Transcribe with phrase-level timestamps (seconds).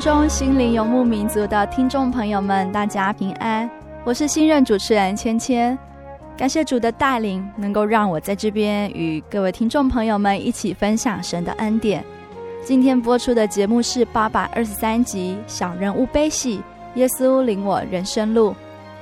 [0.00, 3.70] 中心灵游牧民族的听众朋友们，大家平安！
[4.02, 5.78] 我是新任主持人芊芊，
[6.38, 12.02] 感谢主的带领，能够让我在这边与各位听众朋友们一起分享神的恩典。
[12.64, 16.58] 今天播出的节目是八百二十三集《小人物悲喜》，
[16.94, 18.54] 耶稣领我人生路。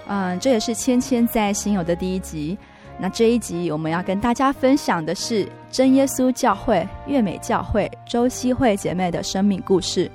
[0.08, 2.58] 嗯，这也是芊芊在新友的第一集。
[2.98, 10.10] 那这一集我们要跟大家分享的是真耶稣教会月美教会周希慧姐妹的生命故事。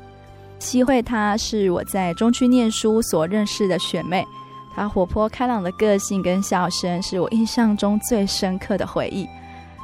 [0.64, 4.26] 希慧，她是我在中区念书所认识的学妹，
[4.74, 9.28] 她活泼开朗的个性跟笑声是我印象中最深刻的回忆。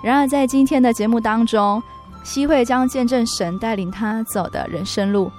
[0.02, 1.84] 然而，在今天的节目当中，
[2.24, 5.30] 希慧将见证神带领她走的人生路。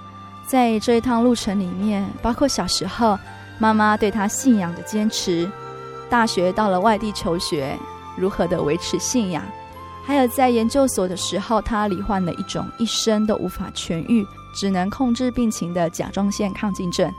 [0.45, 3.17] 在这一趟路程里面，包括小时候
[3.57, 5.49] 妈妈对她信仰的坚持，
[6.07, 7.75] 大学到了外地求学，
[8.15, 9.43] 如何的维持信仰，
[10.05, 14.23] 还有在研究所的时候，她罹患了一种一生都无法痊愈。
[14.53, 17.11] 只能控制病情的甲状腺亢进症，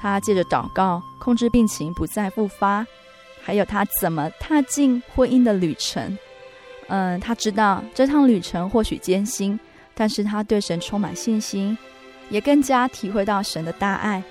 [0.00, 2.86] 他借着祷告控制病情不再复发，
[3.42, 6.16] 还有他怎么踏进婚姻的旅程。
[6.88, 9.58] 嗯，他知道这趟旅程或许艰辛，
[9.94, 11.76] 但是他对神充满信心，
[12.28, 14.22] 也更加体会到神的大爱。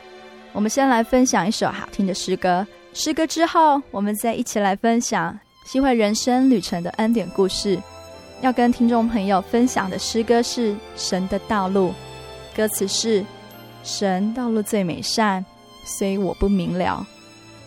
[0.53, 7.79] 我们先来分享一首好听的诗歌，诗歌之后，我们再一起来分享希慧人生旅程的恩典故事。
[8.41, 11.90] 要跟听众朋友分享的诗歌是《神的道路》。
[12.61, 13.25] 歌词是：
[13.81, 15.44] 神道路最美善，
[15.83, 17.03] 虽我不明了，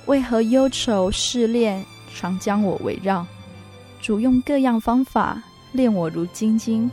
[0.07, 1.85] 为何忧愁试炼
[2.15, 3.27] 常将我围绕？
[4.01, 6.89] 主用各样方法炼我如精金，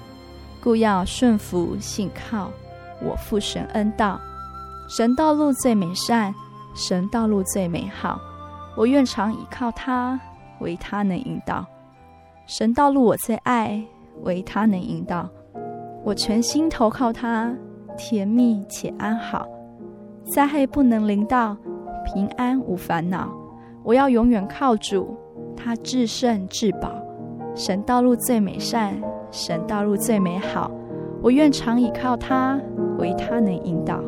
[0.60, 2.50] 故要顺服信靠
[3.04, 4.20] 我父神恩道。
[4.90, 6.34] 神道路最美善，
[6.74, 8.20] 神道路最美好，
[8.76, 10.20] 我愿常倚靠他，
[10.60, 11.64] 唯他能引导。
[12.48, 13.80] 神道路我最爱，
[14.24, 15.30] 唯他能引导，
[16.04, 17.54] 我全心投靠他。
[17.98, 19.48] 甜蜜且安好，
[20.26, 21.56] 灾害不能临到，
[22.06, 23.30] 平安无烦恼。
[23.84, 25.16] 我要永远靠主，
[25.56, 26.92] 他至圣至宝。
[27.56, 28.96] 神道路最美善，
[29.32, 30.72] 神道路最美好。
[31.22, 32.60] 我愿常倚靠他，
[32.98, 34.00] 唯他能引导。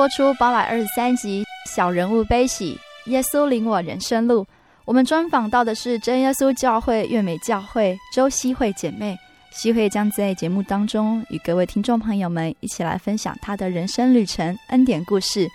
[0.00, 2.80] 播出八百二十三集《小人物悲喜》，
[3.10, 4.46] 耶稣领我人生路。
[4.86, 9.14] 我们专访到的是真耶稣教会月美教会周希慧姐妹，
[9.50, 15.46] 希慧将在节目当中与各位听众朋友们一起来分享她的人生旅程、恩典故事。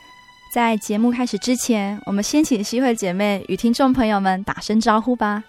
[0.53, 5.43] 在节目开始之前，我们先请希慧姐妹与听众朋友们打声招呼吧。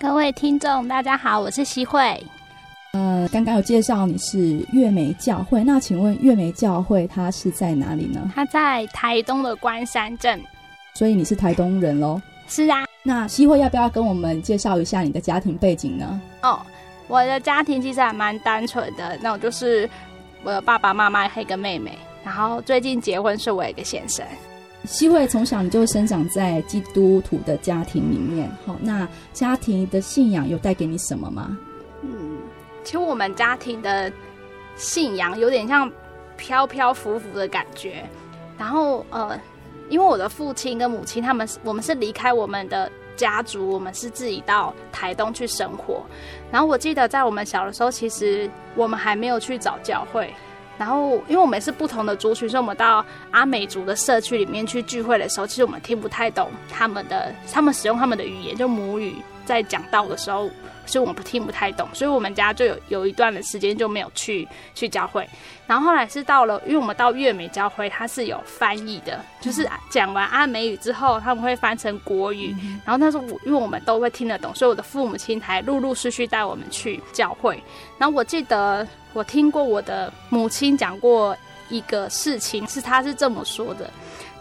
[0.00, 2.18] 各位听众，大家好，我是希慧。
[2.92, 8.30] 呃，刚刚有介绍你是月眉教会，那请问月眉教会它是在哪里呢？
[8.34, 10.40] 它在台东的关山镇，
[10.94, 12.20] 所以你是台东人喽？
[12.46, 12.86] 是啊。
[13.02, 16.20] 那希慧要不要跟我们介绍一下你的家庭背景呢？
[16.42, 16.60] 哦，
[17.08, 19.88] 我的家庭其实还蛮单纯的，那我就是
[20.42, 24.24] 我的爸爸妈妈还有一个妹妹，然后最近结婚是我一个先生。
[24.84, 31.56] 希慧从小你就生长在基督徒的家庭里面，好，那家庭的信仰有带给你什么吗？
[32.88, 34.10] 其实我们家庭的
[34.74, 35.92] 信仰有点像
[36.38, 38.02] 飘飘浮浮的感觉，
[38.56, 39.38] 然后呃，
[39.90, 46.02] 因为我的父亲跟母亲他们，我们是离开我们的家族，我们是自己到台东去生活。
[46.50, 50.32] 然后我记得在我们小的时候，其实我们还没有去找教会。
[50.78, 59.16] 然后因为我们是不同的族群，所以我们到阿美族的社区里面去聚会的时候，其实我们听不太懂他们的，他们使用他们的语言，就母语
[59.48, 60.48] 在讲道的时候。
[60.90, 65.28] 所以我们听不太懂，所以我们家就有有一段的时间就没有去去教会。
[65.66, 72.56] 然后后来是到了，因为我们到月美教会，它是有翻译的，就是讲完阿美语之后，他们会翻成国语。
[72.86, 77.62] 然后那时候我因为我们都会听得懂，所以我的父母亲才陆陆续续带我们去教会。
[77.98, 81.36] 然后我记得我听过我的母亲讲过
[81.68, 83.90] 一个事情，是她是这么说的，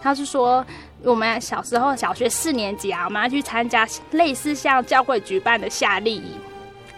[0.02, 0.66] 她是说。
[1.04, 6.24] 我们小时候小学四年级啊，我们要去参加类似像教会举办的夏令营，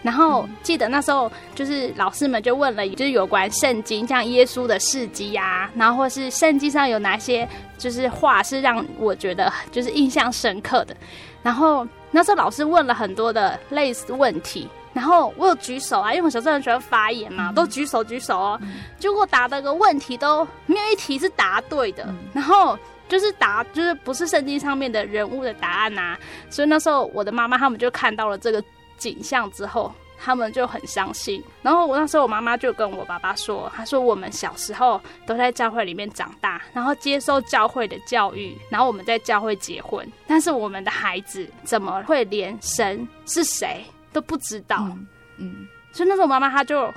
[0.02, 7.46] 然后记得那时候就是老师们就问了，就是有关圣经，像耶稣的事迹呀，然后或是圣经上有哪些
[7.78, 10.96] 就是话是让我觉得就是印象深刻的，
[11.42, 18.60] 然后那时候老师问了很多的类似问题，然后我有举手啊，因为我小时候很喜欢发言嘛，都举手举手哦，
[18.98, 22.76] 结果答的个问题都没有一题是答对的，然后。
[23.10, 28.64] 就是答，就是不是圣经上面的人物的答案呐、啊，所以那时候我的妈妈他们就看到了这个
[28.96, 31.42] 景象之后，他们就很伤心。
[31.60, 44.76] 然后我那时候我妈妈就跟我爸爸说，她说我们小时候都在教会里面长大，然后接受教会的教育，然后我们在教会结婚，但是我们的孩子怎么会连神是谁都不知道？
[44.80, 45.06] 嗯，
[45.38, 46.88] 嗯，所以那时候妈妈她就。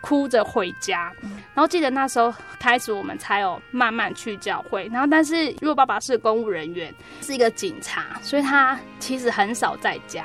[0.00, 1.12] 哭着回家，
[1.52, 4.88] 然后记得那时候开始，我们才有慢慢去教会。
[4.92, 10.24] 然后，但是因为我爸爸是公务人员，是一个警察，所以他其实很少在家。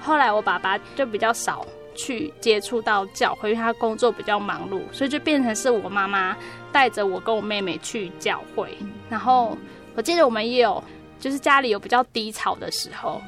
[0.00, 1.66] 后来我爸爸就比较少
[1.96, 6.36] 去接触到教会，因为他工作比较忙碌，所以就变成是我妈妈
[6.70, 8.78] 带着我跟我妹妹去教会。
[9.10, 9.58] 然后
[9.94, 10.82] 我记得我们也有，
[11.18, 13.20] 就是家里有比较低潮的时候，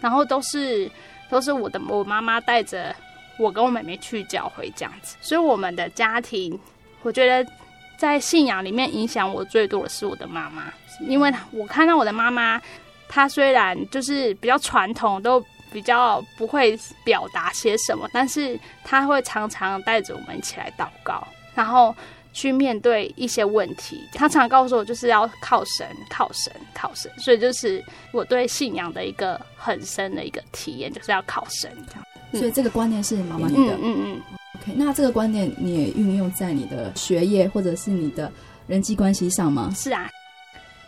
[0.00, 0.88] 然后都是
[1.28, 2.94] 都是我的我妈妈带着。
[3.40, 6.58] 我跟我妹妹去教会这样子，所以我们的家庭，
[7.02, 7.50] 我觉得
[7.96, 10.72] 在信仰里面影响我最多的是我的妈妈，
[11.08, 12.60] 因为我看到我的妈妈，
[13.08, 15.42] 她虽然就是比较传统，都
[15.72, 21.94] 比较不会表达些什么，但是她会常常带着我们一起来祷告，然后
[22.32, 24.06] 去面对一些问题。
[24.12, 27.10] 她常告诉我，就是要靠神，靠神，靠神。
[27.18, 27.82] 所以就是
[28.12, 32.04] 我对信仰的一个很深的一个体验，就是要靠神这样。
[32.32, 33.54] 所以这个观念是妈妈的。
[33.56, 34.22] 嗯嗯嗯。
[34.60, 38.30] OK，那这个观念你也运用在你的学业或者是你的
[38.66, 39.72] 人际关系上吗？
[39.74, 40.08] 是啊，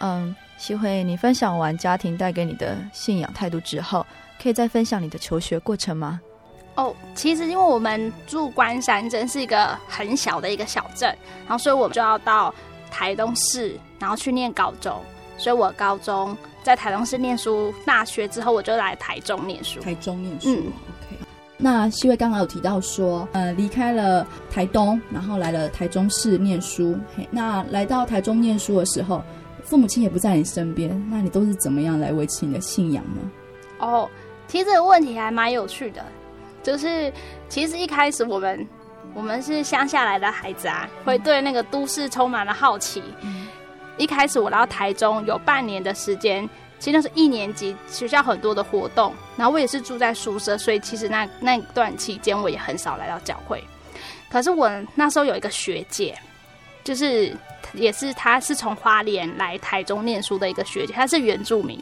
[0.00, 4.04] 嗯，希慧，你分享完家庭带给你的信仰态度之后，
[4.42, 6.20] 可以再分享你的求学过程吗？
[6.74, 11.08] 哦，其实因为我们住关山镇是一个很小的一个小镇，
[11.46, 12.54] 然后所以我们就要到
[12.90, 15.00] 台东市，然后去念高中。
[15.38, 19.80] 所以我高中在台东市念书，大学之后我就来台中念书。
[19.80, 20.48] 台中念书。
[20.50, 20.72] 嗯。
[21.64, 26.98] 那希慧刚刚有提到说，呃，离开了台东，然后来了台中市念书。
[27.16, 29.22] 嘿，那来到台中念书的时候，
[29.62, 33.20] 父母亲也不在你身边，那你都是怎么样来维持你的信仰呢？
[33.78, 34.10] 哦，
[34.48, 36.04] 其实这个问题还蛮有趣的。
[36.64, 37.12] 就是，
[37.48, 38.66] 其实一开始我们
[39.14, 43.00] 我们是乡下来的孩子啊，会对那个都市充满了好奇。
[43.20, 43.46] 嗯、
[43.98, 46.48] 一开始我到台中有半年的时间，
[46.82, 53.62] 其实那是一年级，学校很多的活动，然后我也是住在宿舍，所以其实那那段期间我也很少来到教会。
[54.28, 56.18] 可是我那时候有一个学姐，
[56.82, 57.36] 就是。
[57.74, 61.78] 也是，他是从花莲来台中念书的一个学姐，她是原住民，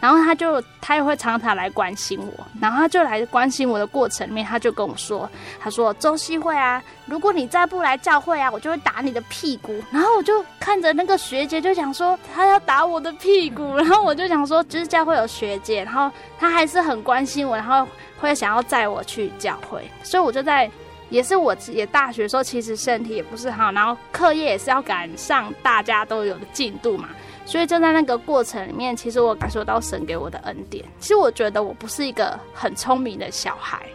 [0.00, 5.28] 然后他就他也会常常来关心我，然后他就来关心我的过程里面，他就跟我说，
[5.60, 9.82] 他说周希慧啊，如果你再不来教会啊，我就会打你的屁股。
[9.90, 17.86] 然后我就看着那个学姐，就想说他要打我的屁股， 然后我就想说，就是教会有学姐，然后他还是很关心我，然后
[18.20, 20.70] 会想要载我去教会，所以我就在。
[21.12, 27.10] 也是我也大学时候，其实身体也不是很好，然后课业也是要赶上大家都有的进度嘛，
[27.44, 30.82] 所以就在那个过程里面，其实我感受到神给我的恩典。
[30.98, 33.86] 其实我觉得我不是一个很聪明的小孩，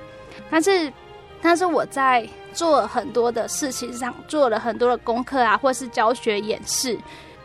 [0.52, 0.94] 但是，
[1.42, 6.96] 但是我在做很多的事情上做了很多的功课啊，或是教学演示，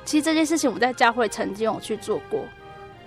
[0.05, 2.45] 其实这件事情我在教会曾经有去做过，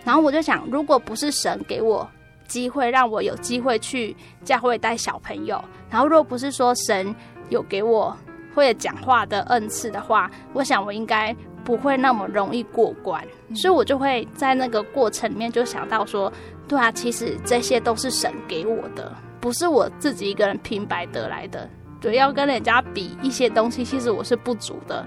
[0.04, 2.10] 然后我就想，如果不是神给我。
[2.48, 7.14] 机会让我有机会去教会带小朋友，然后若不是说神
[7.50, 8.16] 有给我
[8.54, 16.32] 会讲话的恩赐的话，我想我应该不会那么容易过关，所以我就会在那个过程里面就想到说，
[16.68, 19.12] 对啊，其实这些都是神给我的，
[19.42, 25.06] 不是我自己一个人平白得来的，对，要跟人家比一些东西，其实我是不足的，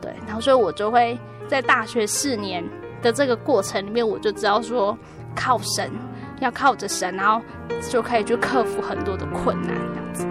[0.00, 1.18] 对，然后所以我就会
[1.48, 2.62] 在大学四年
[3.02, 4.96] 的这个过程里面，我就知道说
[5.34, 5.90] 靠神。
[6.40, 7.42] 要靠着神，然后
[7.90, 10.26] 就可以去克服很多的困难，这样子。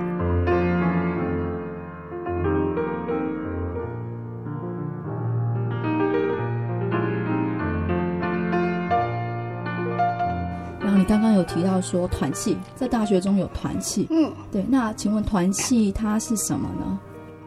[10.80, 14.64] 然后你刚刚有提到说团契，在大学中有团契，嗯，对。
[14.70, 17.00] 那请问团契它是什么呢？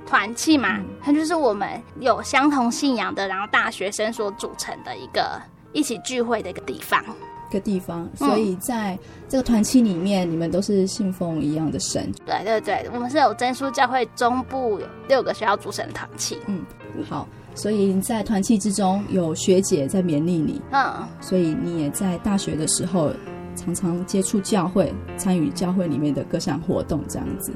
[0.05, 5.41] 团契嘛，它就是我们有相同信仰的，然后大学生所组成的一个
[5.73, 7.05] 一起聚会的一个地方。
[7.51, 12.13] 个地方，所以在这个团契里面，嗯、你们都是信奉一样的神。
[12.25, 16.39] 对对对，我们是有真书教会中部有六个学校组成的团契。
[16.47, 16.65] 嗯，
[17.09, 20.61] 好，所以在团契之中有学姐在勉励你。
[20.73, 23.11] 嗯，所以你也在大学的时候
[23.57, 27.53] 常常接触教会，参与教会里面的各项活动，这样子。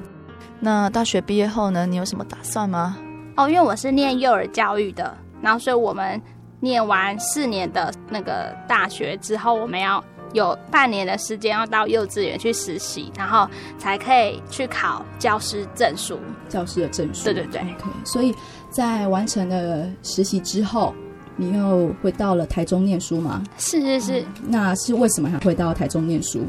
[0.61, 1.87] 那大学毕业后呢？
[1.87, 2.97] 你有什么打算吗？
[3.37, 6.21] 哦，因为我是念幼儿教育的，然后所以我们。
[6.62, 10.02] 念完四年的那个大学之后，我们要
[10.33, 16.21] 有半年的时间要到幼稚园去实习，然后才可以去考教师证书。
[16.49, 17.25] 教师的证书。
[17.25, 17.61] 对对对。
[18.04, 18.33] 所以
[18.71, 20.95] 在完成了实习之后，
[21.35, 23.42] 你又回到了台中念书吗？
[23.59, 24.21] 是是是。
[24.21, 26.47] 嗯，那是为什么还回到台中念书？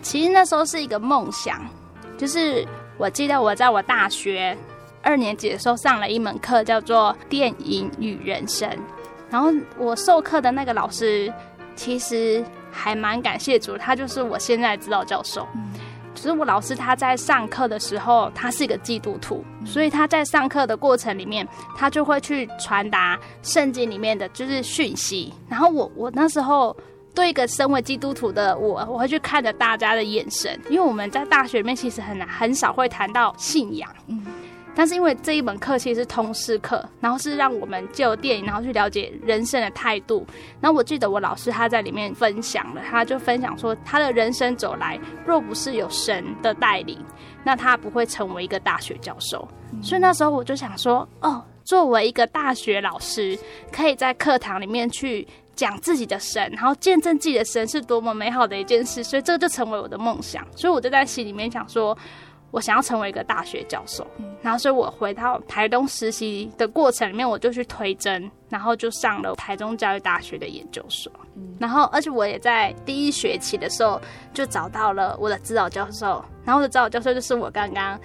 [0.00, 1.60] 其实那时候是一个梦想，
[2.16, 2.64] 就是
[2.98, 4.56] 我记得我在我大学
[5.02, 8.70] 二年级的时候上了一门课，叫做《电影与人生》。
[9.30, 11.32] 然后我授课的那个老师，
[11.74, 15.46] 其实还蛮感谢主，他就是我现在的指导教授。
[15.54, 15.72] 嗯，
[16.14, 25.34] 就是我老师他在上课的时候，他是一个基督徒，所以他在上课的过程里面，他就会去传达圣经里面的就是讯息。
[25.48, 26.74] 然后我我那时候
[27.14, 33.90] 对一个身为基督徒的我，我会去看着大家的眼神，因为我们在大学里面其实很难很少会谈到信仰。
[34.06, 34.24] 嗯。
[34.78, 40.26] 但是因为这一门课其实是通识课，然后是让我们借由电影，然后去了解人生的态度。
[40.60, 47.02] 然后我记得我老师他在里面分享了，他就分享说，他的人生走来，若不是有神的带领，
[47.42, 49.48] 那他不会成为一个大学教授。
[49.82, 53.38] 所以那时候我就想说，哦，作为一个大学老师，
[53.72, 59.02] 可以在课堂里面去讲自己的神，然后见证自己的神是多么美好的一件事。
[59.02, 60.46] 所以这就成为我的梦想。
[60.54, 61.96] 所以我就在心里面想说。
[62.56, 64.06] 我想要成为一个大学教授，
[64.40, 71.12] 然后所以我回到台东实习的过程里面，我就去推甄，然后就上了台中教育大学的研究所。
[71.58, 74.00] 然后而且我也在第一学期的时候
[74.32, 78.00] 就找到了我的指导教授，然后我的指导教授就是我刚刚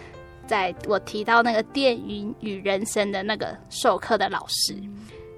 [0.46, 4.76] 在我提到那个电影与人生的那个授课的老师。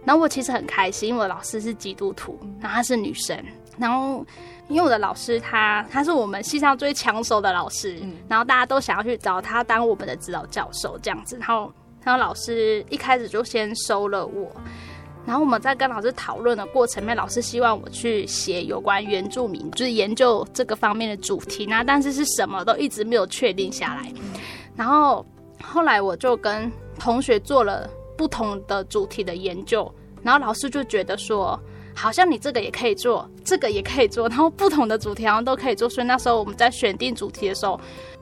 [0.03, 3.37] 然后我其实很开心，因为我老师是基督徒，然后她是女生。
[3.77, 4.25] 然后
[4.67, 11.37] 因为我的老师他他是我们系上最抢手的老师，然后大家都想要去找他当我们的指导教授这样子。
[11.37, 11.71] 然后
[12.03, 14.51] 然后老师一开始就先收了我。
[15.25, 24.11] 然后我们在跟老师讨论的过程里面，老师希望我去写有关原住民，就是研究这个方面的主题那，但是是什么都一直没有确定下来。
[24.75, 25.25] 然后
[25.61, 29.89] 后来我就跟同学做了不同的主题的研究，
[30.21, 31.57] 然后老师就觉得说，
[31.95, 35.87] 好像你这个也可以做，这个也可以做，然后不同的主题好像都可以做。
[35.89, 37.79] 所以那时候我们在选定主题的时候，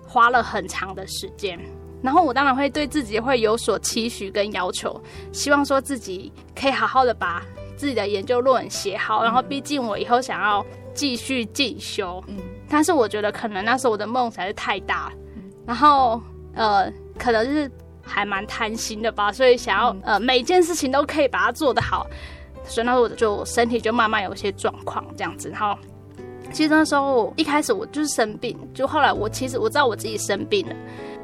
[0.07, 1.59] 花了很长的时间。
[2.01, 4.99] 然后我当然会对自己会有所期许跟要求，
[5.31, 7.43] 希望说自己可以好好的把
[7.77, 9.23] 自己的研究论文写好。
[9.23, 12.37] 然后毕竟我以后想要继续进修，嗯，
[12.67, 15.13] 但是我觉得可能那时候我的梦实在是太大了，
[15.67, 16.19] 然后
[16.55, 22.07] 呃，可能是还蛮贪心的吧，所以想要呃每件事情都可以把它做得好，
[22.63, 25.49] 所以那时候我就身体就慢慢有一些状况这样子。
[25.49, 25.77] 然后
[26.53, 30.75] 其实那时候一开始我就是生病，就后来我其实我知道我自己生病了。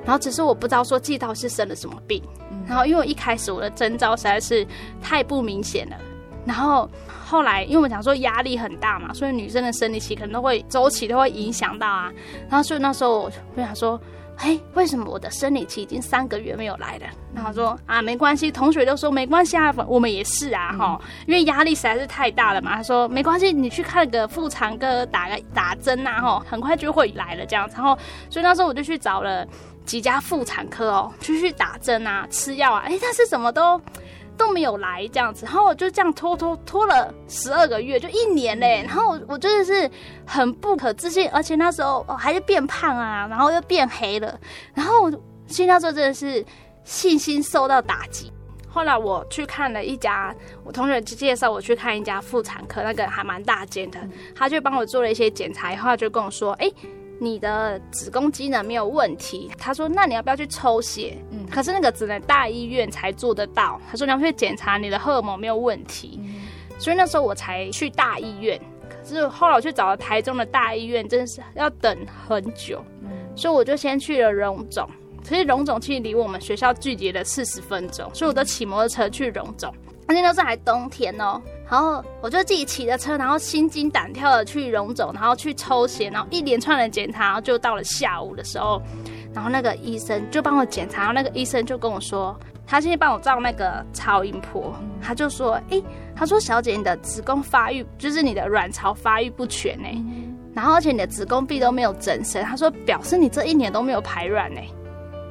[0.06, 2.24] 然后只是我不知道说季涛是生了什么病，
[2.66, 4.66] 然后因为我一开始我的征兆实在是
[5.02, 5.98] 太不明显了，
[6.46, 6.90] 然后
[7.26, 12.12] 后来因为我们想说压力很大嘛，所以女生的生理期可能都会周期都会影响到啊，
[12.50, 14.00] 然后所以那时候我就想说。
[14.38, 17.08] 哎，为什么我的生理期已经三个月没有来了？
[17.34, 22.76] 然后说啊，没关系，同学都说没关系啊，我们也是啊，哈、嗯，因为压力实在是太大了嘛。
[22.76, 27.68] 他说没关系，你去看个妇产科打个打针呐，哈，很快就会来了这样。
[27.74, 27.98] 然后，
[28.30, 29.46] 所以那时候我就去找了
[29.86, 33.82] 几家妇产科哦，去去打针啊，吃药啊，哎，但是什么都。
[34.38, 38.84] 都没有来这样子，然后我就这样拖拖拖了十二个月，就一年嘞。
[38.88, 39.90] 然后我真的是
[40.26, 44.40] 很不可置信，而且那时候还是变胖啊，然后又变黑了。
[44.74, 45.12] 然后我
[45.48, 46.46] 现在说真的是
[46.84, 48.32] 信心受到打击。
[48.70, 54.00] 后来我去看了一家，我同学介绍我去看一家妇产科，那个还蛮大间的，
[54.36, 56.72] 他就帮我做了一些检查，以后他就跟我说，哎。
[57.20, 61.18] 你的子宫机能没有问题，他说，那你要不要去抽血？
[61.32, 63.82] 嗯，可是那个只能大医院才做得到。
[63.90, 66.42] 他说你要去检查你的荷尔蒙没有问题，嗯，
[66.78, 68.60] 所以那时候我才去大医院。
[68.90, 74.88] 可是后来我去找了台中的大医院，真的是要等很久，嗯，所以我就先去了荣总。
[75.24, 79.74] 其实荣总其实离我们学校距离了四十分钟，所以我都骑摩托车去荣总。
[80.08, 81.42] 而且那时候还冬天哦。
[81.70, 88.82] 然后我就自己骑着车，然后心惊胆跳的去荣总，然后去抽血，然后一连串的检查，然后就到了下午的时候，
[89.34, 92.34] 然后那个医生就帮我检查，然后那个医生就跟我说，
[92.66, 95.84] 他现在帮我照那个超音波，他就说，哎，
[96.16, 99.90] 他说小姐，你的子宫发育就是你的卵巢发育不全呢，
[100.54, 104.62] 然后而且你的子宫壁都没有增生，他说表示你这一年都没有排卵呢，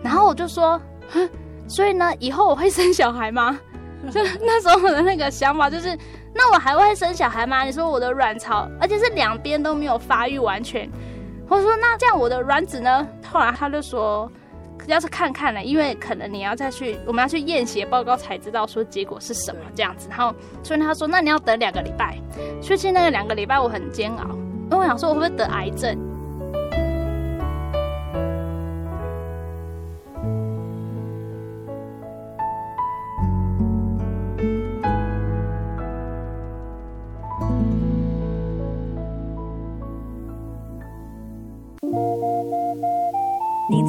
[0.03, 1.27] 然后我就说，哼，
[1.67, 3.59] 所以呢，以后我会生小孩吗？
[4.13, 5.99] 就那时候我的那个想法就是。
[6.37, 7.65] 那我还会生小孩吗？
[7.65, 10.89] 你说我的卵巢，而且是两边都没有发育完全。
[11.49, 13.07] 我说那这样我的卵子呢？
[13.31, 14.31] 后来他就说，
[14.87, 20.09] 要是看看了，因为可能你要再去，我们要去验血报告才知道说结果是什么这样子。
[20.11, 22.19] 然后所以他说，那你要等两个礼拜。
[22.61, 24.29] 所以其实那个两个礼拜我很煎熬，
[24.71, 25.97] 因为我想说我会不会得癌症。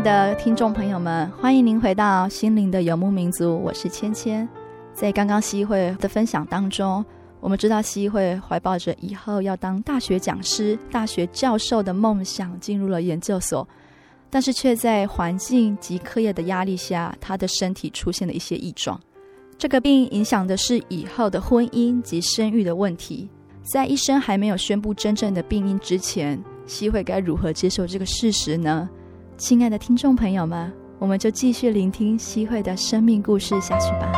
[0.00, 4.48] 的听众朋友们，欢迎您回到《心灵的游牧民族》，我是芊芊。
[4.92, 7.04] 在刚刚西慧的分享当中，
[7.40, 13.66] 我们知道西慧怀抱着以后要当大学讲师、大学教授的梦想，进入了研究所，
[14.30, 19.00] 但是却在环境及课业的压力下，他的身体出现了一些异状。
[19.56, 23.28] 这个病影响的是以后的婚姻及生育的问题。
[23.72, 28.88] 在医生还没有宣布真正的病因之前，西慧该如何接受这个事实呢？
[29.38, 34.10] 亲爱的听众朋友们，我们就继续聆听希慧的生命故事下去吧。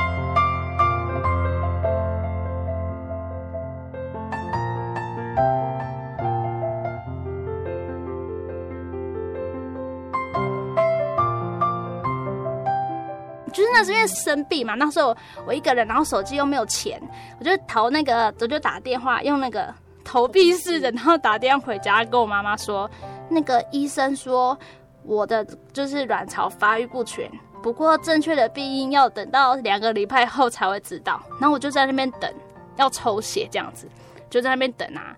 [13.52, 15.14] 就是那是因为生病嘛，那时候
[15.46, 16.98] 我一个人，然后手机又没有钱，
[17.38, 19.68] 我就投那个，我就打电话用那个
[20.02, 22.90] 投币式的，然后打电话回家跟我妈妈说，
[23.28, 24.58] 那个医生说
[25.02, 27.30] 我的就是卵巢发育不全，
[27.62, 31.20] 不过正确的病因要等到两个礼拜后才会知道。
[31.40, 32.32] 然后我就在那边等，
[32.76, 33.88] 要抽血这样子，
[34.28, 35.16] 就在那边等啊。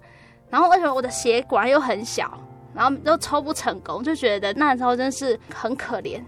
[0.48, 2.38] 然后为什么我的血管又很小，
[2.74, 6.22] 然后都抽不成功，就觉得那时候真是很可怜。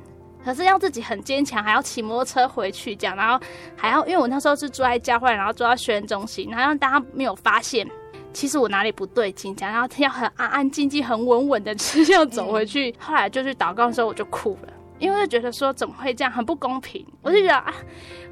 [0.45, 3.43] 可是要自己很坚强，还要骑摩托车回去这样，然后
[3.77, 7.87] 还要，因为我那时候是住在教会，然后住在宣中心，然后让大家没有发现，
[8.35, 12.91] 其实我哪里不对劲，然后要很安安静静、很稳稳的吃要走回去。
[12.91, 17.07] 嗯、后来就去祷告的时候，我就哭了，因为就觉得说怎么会这样，很不公平。
[17.23, 17.73] 我就觉得啊，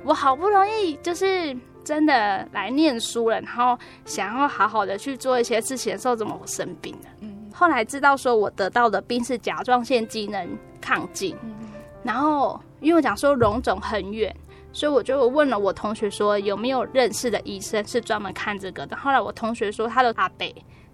[0.05, 7.09] 我好不容易就是真的来念书了，然后想要好好的去做一些事情的时候，怎么我生病了？
[7.21, 10.47] 嗯，后来知道说我得到的病是甲状腺机能
[10.85, 11.37] 亢进。
[11.43, 11.55] 嗯
[12.05, 14.35] 然后，因为我讲说荣总很远，
[14.72, 18.96] 所以我就问了我同学说有没有认识的医生是专门看这个的。
[18.96, 20.46] 后来我同学说他的阿伯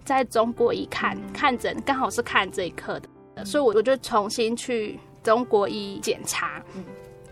[0.04, 3.00] 在中国医看看诊，刚好是看这一科
[3.34, 6.62] 的，所以我我就重新去中国医检查。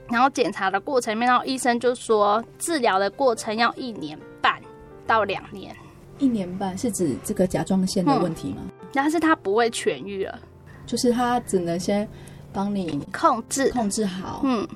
[0.08, 4.60] 然后检查的过程里面，然后医生就说治疗的过程要一年半
[5.06, 5.74] 到两年。
[6.18, 8.58] 一年半是指这个甲状腺的问题吗？
[8.62, 10.38] 嗯，但是他不会痊愈了，
[10.86, 12.08] 就是他只能先。
[12.52, 14.66] 帮你控制控制好，嗯，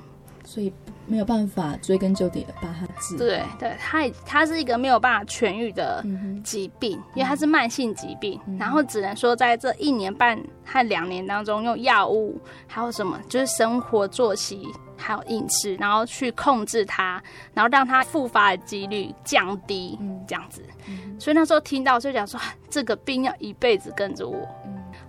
[0.45, 0.71] 所以
[1.11, 3.17] 没有办法追根究底的把它治。
[3.17, 6.01] 对对，它它是一个没有办法痊愈的
[6.41, 17.21] 疾病，嗯、因为它是慢性疾病，嗯、然后只能说在这一年半和两年当中，用药物还有什么，就是生活作息还有饮食，然后去控制它，
[17.53, 20.63] 然后让它复发的几率降低，嗯、这样子。
[20.87, 24.47] 嗯、所以那时候听到就讲说，这个病要一辈子跟着我。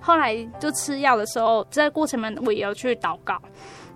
[0.00, 3.40] 后来就吃药的时候，在过程里面我也要去祷告，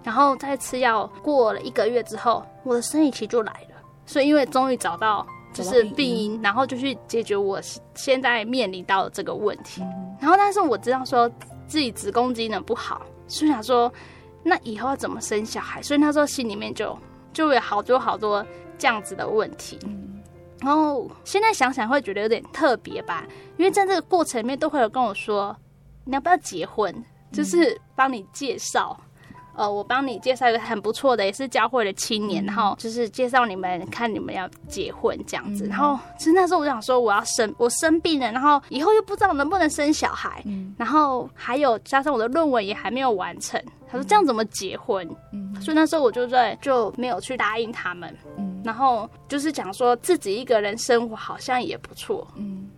[0.07, 3.77] 然后再吃药过了一个月之后，我的生理期就来了。
[4.07, 7.61] 所以因为终于找到就是病因，然后就去解决我
[7.97, 9.83] 现在面临到的这个问题。
[10.21, 11.29] 然后但是我知道说
[11.67, 13.93] 自己子宫机能不好，所以想说
[14.45, 15.83] 那以后要怎么生小孩？
[15.83, 16.97] 所以那时候心里面就
[17.33, 18.47] 就有好多好多
[18.79, 19.77] 这样子的问题。
[20.61, 25.55] 然后现在想想会觉得有点特别吧，因为在这个过程里面都会有跟我说。
[26.09, 26.95] 你要不要结婚？
[27.33, 28.97] 就是帮你介绍，
[29.57, 35.67] 呃，我帮你介绍一个很不错的，也是教会的青年，然后就是介绍你们，看你们要结婚这样子。
[35.67, 40.45] 然后其实那时候我想说，我要生，我生病了，然后以后又不知道能不能生小孩，
[40.77, 43.61] 然后还有加上我的论文也还没有完成。
[43.89, 45.09] 他说这样怎么结婚？
[45.61, 48.15] 所以那时候我就在就没有去答应他们。
[48.65, 52.27] 然后就是讲说自己一个人生活好像也不错。
[52.35, 52.69] 嗯，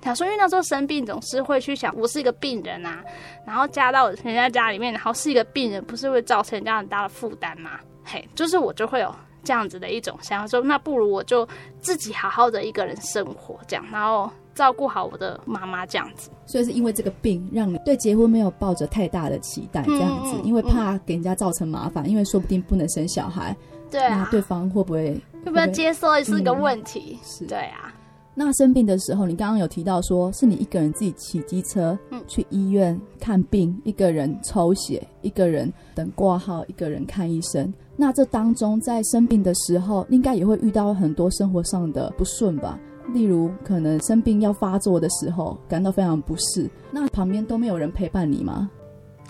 [0.00, 3.02] 他说，因为那时候生病总是会去想，我是一个病人啊，
[3.46, 7.78] 然后嫁到人家家里面，然后是一个病人，不是会造成人家很大的负担吗？
[8.04, 11.46] 嘿，就是我就会有这样子的一种想法，说那不如我就
[11.80, 16.28] 自己好好的一个人生活，这样，然后照顾好我的妈妈，这样子。
[16.44, 23.56] 所以是因为这个病，让你对结婚没有抱着太大的期待，这样子，嗯、因为怕给人家造成麻烦，嗯、因为说不定不能生小孩，
[23.90, 27.94] 对啊，那对方会不会会不会接受也是一个问题，嗯、是对啊。
[28.34, 37.72] 那生病的时候，你刚刚有提到说是你一个人自己骑机车去医院看病，嗯、一个人抽血，一个人等挂号，一个人看医生。
[37.94, 42.78] 那这当中在生病的时候，应该也会遇到很多生活上的不顺吧？
[43.12, 48.70] 例如可能生病要发作的时候，感到非常不适，那旁边都没有人陪伴你吗？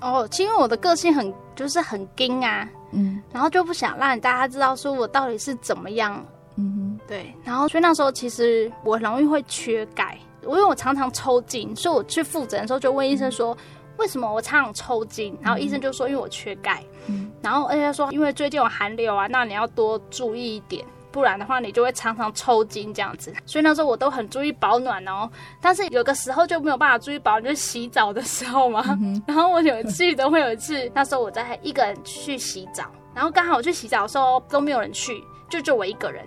[0.00, 6.24] 哦，因为我的个性很就是很硬啊，嗯，然后就不想让大家知道说我到底是怎么样。
[6.56, 13.54] 嗯哼，对，然后所以那时候其实我容易会缺钙，因为我常常抽筋，所以我去复诊的时候就问医生说，
[13.98, 15.36] 为什么我常常抽筋？
[15.42, 20.82] 然后医生就说因为我缺钙，嗯，然后而且他说因为最近有寒流啊，那你要多注意一点。
[21.10, 23.30] 不然的话你就会常常抽筋这样子。
[23.44, 25.28] 所以那时候我都很注意保暖哦，
[25.60, 28.82] 但是有个时候就没有办法注意保暖，就是洗澡的时候嘛。
[29.02, 36.24] 嗯、然后我有一次都会有一次，那时候我在一个人去洗澡，然后刚好我去洗澡的时候都没有人去，就就我一个人。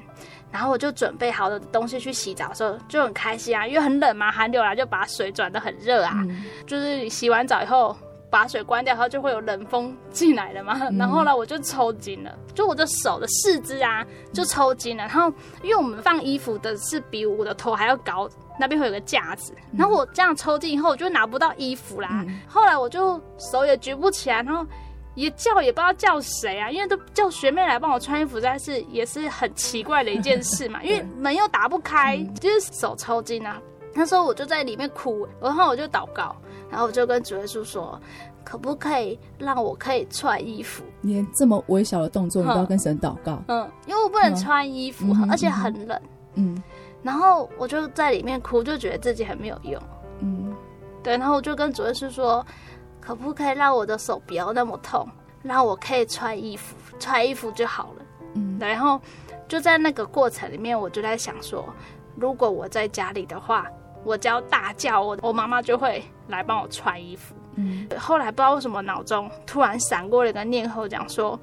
[0.55, 6.13] 然后我就准备好了东西去洗澡的时候就很开心啊，因为很冷嘛，寒流来就把水转得很热啊。
[6.15, 7.93] 嗯、就是洗完澡以后
[8.29, 10.79] 把水关掉，然后就会有冷风进来了嘛。
[10.81, 15.03] 嗯、然后呢，我就抽筋了，就我的手的四肢啊就抽筋了。
[15.03, 15.29] 然后
[15.61, 19.53] 因为我们放衣服的是比我的头还要高，那边会有个架子。
[19.77, 22.07] 然后我这样抽筋以后，我就拿不到衣服啦。
[22.11, 24.65] 嗯、后来我就手也举不起来，然后。
[25.15, 33.59] 也叫也不知道叫谁啊，因为都叫学妹来帮我穿衣服，但是也是很奇怪的一件事嘛， 因为门又打不开，嗯、就是手抽筋啊。
[33.93, 36.35] 那时候我就在里面哭，然后我就祷告，
[36.69, 37.97] 然后我就跟主耶稣说，
[38.43, 40.83] 可不可以让我可以穿衣服？
[41.01, 43.41] 连这么微小的动作你都要跟神祷告？
[43.47, 45.97] 嗯，因为我不能穿衣服，嗯、而且很冷。
[46.33, 46.61] 嗯，
[47.01, 49.81] 然后我就在里面哭，就觉得自己很没有用。
[50.19, 50.53] 嗯，
[51.01, 52.45] 对，然后我就跟主耶稣说。
[53.05, 55.07] 可不可以让我的手不要那么痛，
[55.43, 58.05] 让我可以穿衣服，穿衣服就好了。
[58.33, 58.99] 嗯，然后
[59.47, 61.63] 就在那个过程里面，我就在想说，
[62.15, 63.67] 如果我在家里的话，
[64.03, 67.35] 我只要大叫，我我妈妈就会来帮我穿衣服。
[67.53, 71.39] 嗯，后来不知道为什么脑中突然闪过了一个念头，讲说，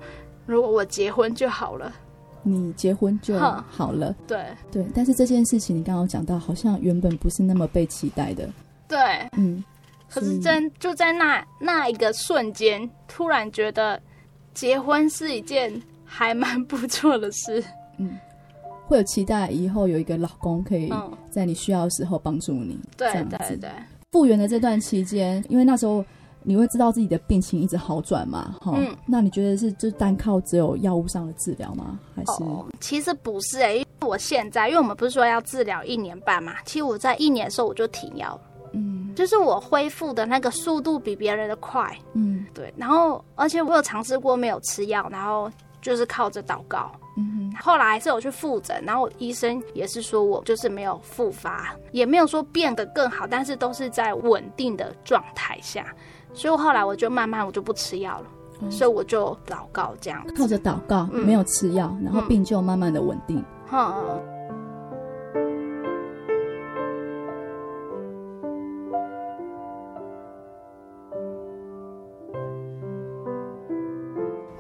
[0.47, 1.93] 如果我结婚就好了，
[2.43, 4.13] 你结婚就好了。
[4.27, 8.49] 对对，但是这件事情你刚刚讲到，好像原本不是那么被期待的。
[8.89, 8.99] 对，
[9.37, 9.63] 嗯。
[10.13, 13.99] 可是真就在那那一个瞬间，突然觉得
[14.53, 15.73] 结婚是一件
[16.05, 17.65] 还蛮不错的事。
[17.97, 18.19] 嗯，
[18.87, 20.93] 会有期待以后有一个老公可以
[21.31, 22.79] 在你需要的时候帮助你。
[22.97, 23.71] 对对对。
[24.11, 26.05] 复原的这段期间，因为那时候
[26.43, 28.75] 你会知道自己的病情一直好转嘛，哈。
[28.77, 28.95] 嗯。
[29.07, 31.99] 那你觉得是就单靠只有药物上的治疗吗？
[32.15, 32.45] 还是？
[32.45, 38.41] 哦，其实不是哎、欸，因为我现在，因为我们不是说要治疗一年半嘛，其实我在一年的时候我就停药了。
[39.13, 42.73] 嗯，就是我恢复的那个速度比别人的快，嗯，对。
[42.77, 47.53] 然后，而且我有尝试过没有吃药，然后就是靠着祷告，嗯。
[47.61, 55.87] 后来还是有去复诊，然后医生也是说我就是没有复发，也没有说变得更好，但是都是在稳定的状态下。
[56.33, 58.27] 所以我后来我就慢慢我就不吃药了，
[58.63, 63.45] 嗯、所以我就祷告这样，靠着祷告，嗯、没有吃药，然后病就慢慢的稳定。
[63.71, 64.23] 嗯。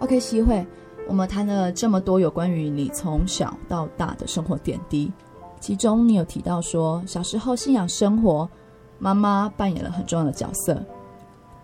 [0.02, 0.66] OK，西慧，
[1.06, 5.12] 我们谈了这么多有关于你从小到大的生活点滴，
[5.60, 8.50] 其中你有提到说，小时候信仰生活，
[8.98, 10.84] 妈妈扮演了很重要的角色。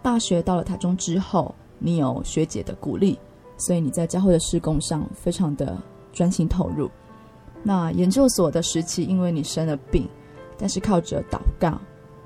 [0.03, 3.19] 大学到了台中之后，你有学姐的鼓励，
[3.57, 5.77] 所以你在教会的施工上非常的
[6.13, 6.89] 专心投入。
[7.65, 10.09] 那研究所的时期，因为你生了病，
[10.57, 11.77] 但是靠着祷告，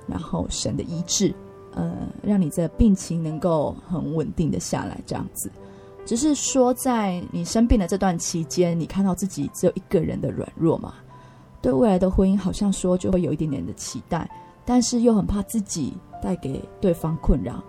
[0.07, 1.35] 然后神的医治，
[1.75, 1.90] 呃，
[2.22, 5.51] 让你的病情能够很稳定的下来，这样子。
[6.05, 10.95] 只是说，在你生病的这段期间，你看到自己只有一个人的软弱嘛？
[11.61, 14.29] 对未来的婚姻，好像说就会有一点点的期待，
[14.65, 17.62] 但是又很怕自己带给对方困扰。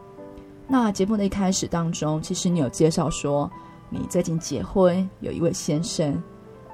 [0.67, 3.49] 那节目的一开始当中，其实你有介绍说
[3.89, 6.21] 你最近结婚，有一位先生。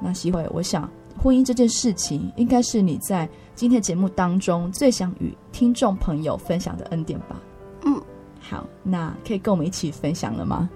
[0.01, 0.89] 那希慧，我想
[1.21, 7.41] 婚姻这件事情，应该是你在今天节目当中最想与听众朋友分享的恩典吧？
[7.83, 8.01] 嗯，
[8.39, 10.69] 好，那可以跟我们一起分享了吗？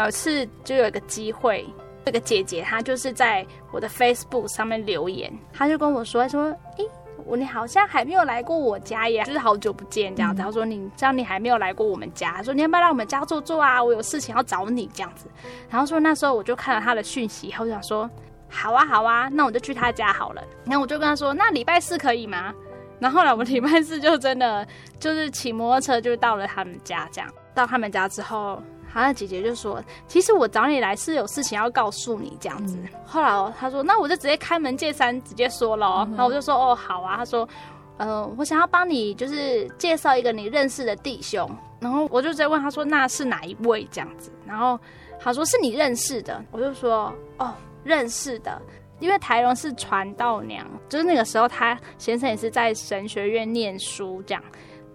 [0.00, 1.64] 有一次就有一个机会，
[2.04, 6.44] 这个姐姐她就是在我的 Facebook 上面留言，她就跟我说说，
[6.76, 6.86] 诶，
[7.24, 10.42] 我你好像还没有来过我家耶，就是好久不见这样子。
[10.42, 13.82] 她说你这样你还没有来过我们家，说你要不要来我们家坐坐啊？
[13.82, 15.26] 我有事情要找你这样子。
[15.70, 18.10] 然后说那时候我就看了她的讯息，然后想说
[18.48, 20.42] 好啊好啊，那我就去她家好了。
[20.66, 22.52] 然后我就跟她说，那礼拜四可以吗？
[22.98, 24.66] 然后后来我们礼拜四就真的
[24.98, 28.62] 就是骑摩托车就到了他们家，这样到他们家之后。
[28.94, 32.78] 然后姐姐就说：“其实我找你来是有事情要告诉你这样子。
[32.80, 36.04] 嗯”后来哦，她说：“那我就直接开门见山，直接说了。
[36.08, 37.46] 嗯”然后我就说：“哦，好啊。”她说
[37.98, 44.30] ：“嗯、呃，我想要帮你，就是介绍一个你认识的弟兄。”然后我就直接问她说：“那是哪一位？”这样子。
[44.46, 44.78] 然后
[45.18, 47.52] 她说：“是你认识的。”我就说：“哦，
[47.82, 48.62] 认识的，
[49.00, 54.42] 因为台荣是传道娘，就是那个时候她先生也是在神学院念书这样。”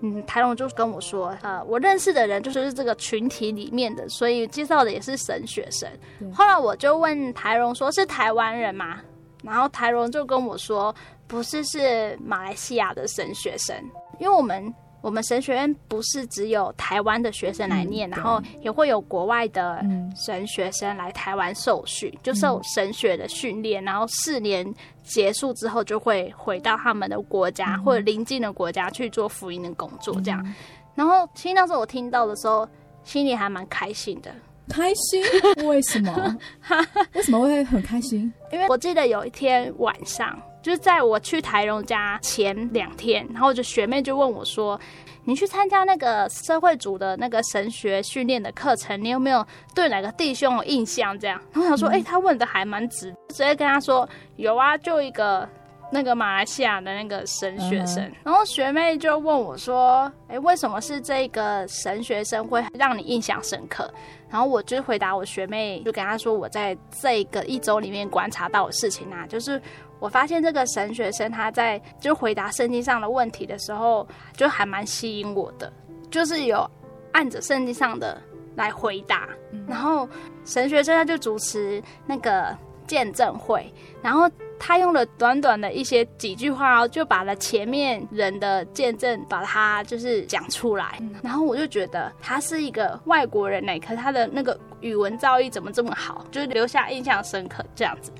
[0.02, 5.90] 嗯，台龙就跟我说，呃，我认识的人就是这个群体里面的，所以介绍的也是神学生。
[6.34, 9.02] 后来我就问台龙说，是台湾人吗？
[9.44, 10.94] 然后台龙就跟我说，
[11.28, 13.76] 不是，是马来西亚的神学生。
[14.20, 19.84] 因为我们我们神学院不是只有台湾的学生来念，嗯、然后也会有国外的
[20.16, 24.66] 神学生来台湾受训，嗯、就受神学的训练，然后四年
[25.04, 30.42] 结束之后就会回到他们的国家、嗯、或者邻近的国家去做福音的工作，这样。
[30.46, 30.54] 嗯、
[30.96, 32.68] 然后其实那时候我听到的时候，
[33.04, 34.30] 心里还蛮开心的。
[34.68, 35.24] 开心？
[35.66, 36.38] 为什么？
[37.16, 38.32] 为什么会很开心？
[38.52, 44.80] 因为我记得有一天晚上，就是在我去台荣家前两天，然后就学妹就问我说
[45.26, 55.48] ：“你去参加那个社会组的那个神学训练的课程，你有没有对哪个弟兄有印象？”这样，然后我想说：“哎、嗯欸，他问的还蛮直，直接跟他说有啊，就一个。”
[55.92, 58.14] 那个马来西亚的那个神学生，uh.
[58.26, 63.92] 然后学妹就问我说：“哎，为什么是这个神学生会让你印象深刻？”
[64.30, 69.60] 然后我就回答我学妹，就跟她说：“我在这个一周里面观察到的事情啊，就是
[70.00, 75.72] 我发现这个神学生他在就回答圣经上的问题的时候，就还蛮吸引我的，
[76.10, 76.70] 就是有
[77.12, 78.22] 按着圣经上的
[78.56, 79.28] 来回答。
[79.68, 80.08] 然后
[80.46, 82.58] 神学生他就主持那个
[82.88, 84.30] 见证会，然后。”
[84.62, 91.00] 他用了短短的一些几句话，就把了前面人的见证，把它就是讲出来。
[91.24, 98.12] 然后我就觉得他是一个外国人呢，可是他的那个语文造诣怎么这么好，就是留下印象深刻这样子。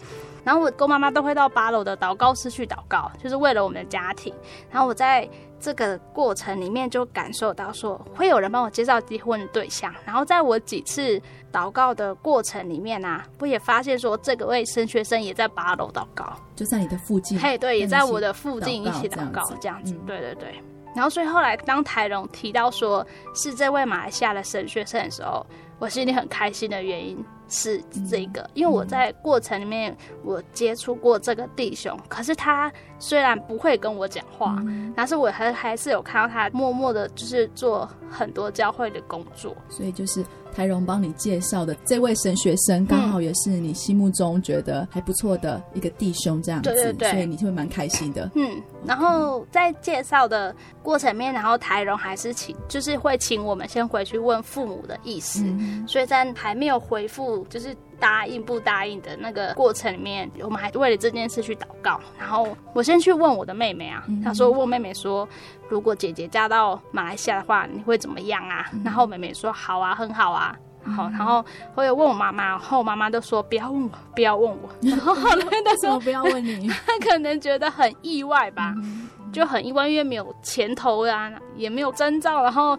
[0.50, 4.34] 然后我跟妈妈都会到八楼的祷告室去祷告，就是为了我们的家庭。
[4.72, 9.94] 然后我在这个过程里面就感受到说，会有人帮我介绍结婚的对象。
[10.04, 11.22] 然后在我几次。
[11.52, 17.40] 祷告的过程里面啊，我也发现说，这个位神学生也在八楼祷告，就在你的附近。
[17.40, 19.96] 嘿，对，也在我的附近一起祷告，这样子。
[19.96, 20.62] 嗯、对对对。
[20.94, 25.44] 然后，所以后来当台荣提到说是这位马来西亚的神学生的时候，
[25.80, 27.18] 我心里很开心的原因
[27.50, 40.24] 是这个，嗯、因为我在过程里面我接触过这个弟兄，嗯、可是他虽然不会跟我讲话，嗯、但是我还还是有看到他默默的，就是做很多教会的工作，所以就是。
[40.52, 48.30] 台荣帮你介绍的这位神学生，刚好也是你心目中觉得还不错的一个弟兄，这样子，对对对，所以你就会蛮开心的。
[48.34, 62.00] 嗯，然后在介绍的过程面，然后台荣还是请，就是会请我们先回去问父母的意思，嗯、所以在还没有回复，就是答应不答应的那个过程里面，我们还为了这件事去祷告。
[62.18, 65.28] 然后我先去问我的妹妹啊，她、嗯、说问妹妹说。
[65.70, 68.66] 如果姐姐嫁到马来西亚的话，你会怎么样啊？
[68.74, 70.58] 嗯、然后妹妹说好啊，很好啊。
[70.84, 74.68] 好，然后我有问我妈妈，然后我妈妈都说不要问我，不要问我。
[74.82, 82.76] 然后她说不要问你，她可能觉得很意外吧，嗯、就很意外，因为没有前头啊，也没有征兆，然后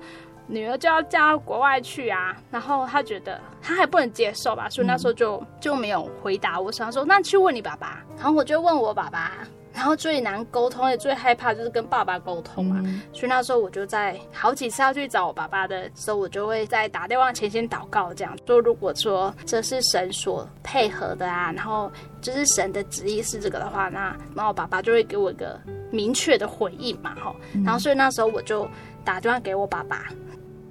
[0.50, 6.70] 女儿就要嫁到国外去啊，然后他觉得他还不能接受吧，所以那时候就、嗯、就没有回答我。
[6.72, 9.32] 想说那去问你爸爸，然后我就问我爸爸。
[9.72, 18.36] 然后最难沟通也最害怕就是跟爸爸沟通嘛，嗯、所以那时候我就在好几次要去找我爸爸的时候，我就会在打电话前先祷告，这样。
[18.44, 25.58] 说如果说这是神所配合的啊，然后就是神的旨意是这个的话，那然后我爸爸就会给我一个
[25.92, 27.34] 明确的回应嘛，哈，
[27.64, 28.68] 然后所以那时候我就
[29.04, 30.06] 打电话给我爸爸，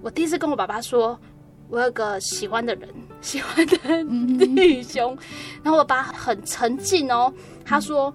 [0.01, 1.19] 我第一次跟我爸爸说，
[1.69, 2.89] 我有个喜欢的人，
[3.21, 3.75] 喜欢的
[4.55, 5.17] 弟兄，嗯、
[5.63, 7.33] 然后我爸很沉静哦，
[7.65, 8.13] 他说。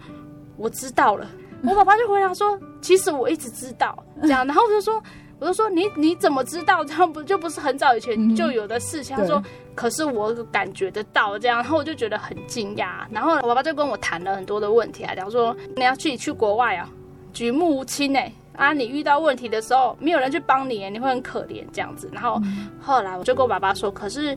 [0.57, 1.29] 我知道了，
[1.67, 3.93] 我爸爸就回答说：“其实我一直知道
[4.23, 5.03] 这样。”然后我就说
[5.41, 6.85] ：“我就说你你怎么知道？
[6.85, 9.43] 这样不就不是很早以前就有的事情？”嗯、他说
[9.75, 13.01] ：“可是我感觉得到这样。”然后我就觉得很惊讶。
[13.11, 16.89] 然后我爸爸就跟我谈了很多的问题啊，讲说你要去去国外啊，
[17.33, 22.09] 举目无亲哎啊，你遇到问题的时候没有人去帮你，你会很可怜这样子。
[22.13, 22.41] 然后
[22.81, 24.37] 后来我就跟我爸爸说：“可是。”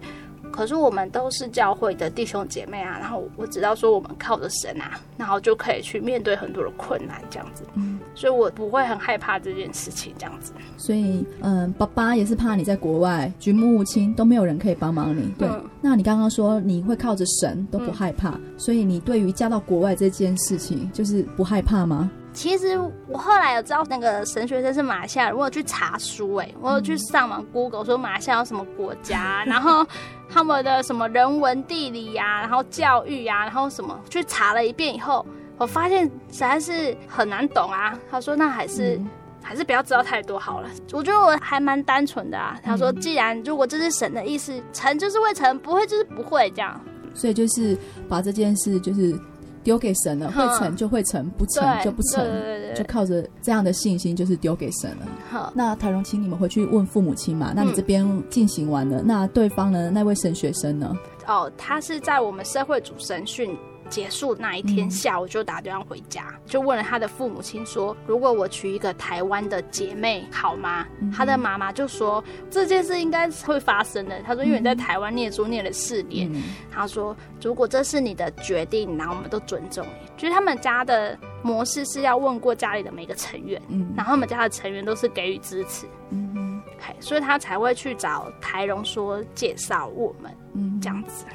[0.49, 10.53] 可是我们都是教会的弟兄姐妹啊，然后我知道说我们靠着神啊，然后就可以去面对很多的困难这样子，嗯，所以我不会很害怕这件事情这样子。
[10.77, 15.29] 所以，嗯，爸爸也是怕你在国外举目无亲，都没有人可以帮忙你。
[15.37, 22.09] 对，嗯、那你刚刚说你会靠着神都不害怕，嗯、所以你对于嫁到国外这件事情就是不害怕吗？
[22.37, 22.77] 其实
[23.07, 29.83] 我后来有知道那个神学生是马来西亚人，我有去查书，哎，我有去上网 Google 说马来西亚有什么国家， 然后
[30.29, 35.25] 他们的什么人文地理呀、啊，然后教育呀、啊，然后什么去查了一遍以后，
[35.57, 37.97] 我发现实在是很难懂啊。
[38.07, 39.09] 他说那还是、嗯、
[39.41, 40.69] 还是不要知道太多好了。
[40.93, 42.59] 我觉得我还蛮单纯的啊。
[42.63, 46.79] 他说既然如果这是神的意思，成就是会成，不会就是不会这样。
[47.15, 47.75] 所以就是
[48.07, 49.19] 把这件事就是。
[49.67, 52.25] 丢给神了，会成就会成，不成就不成，
[52.73, 55.05] 就靠着这样的信心，就是丢给神了。
[55.29, 57.51] 好，那台荣，请你们回去问父母亲嘛。
[57.53, 59.91] 那你这边进行完了，嗯、那对方呢？
[59.93, 60.97] 那位神学生呢？
[61.27, 63.53] 哦，他是在我们社会主神训
[63.87, 76.31] 结束那一天下午就打电话回家，嗯、就问了他的父母亲说：“如果我娶一个台湾的姐妹好吗？”嗯、他的妈妈就说：“这件事应该会发生的。”他说：“因为你在台湾念书念了四年。
[76.33, 86.61] 嗯”他说：“如果这是你的决定，然后我们都尊重你。”就是他们家的模式是要问过家里的每个成员，嗯，然后他们家的成员都是给予支持，嗯嗯，
[86.99, 91.25] 所以他才会去找台荣说介绍我们，嗯，这样子。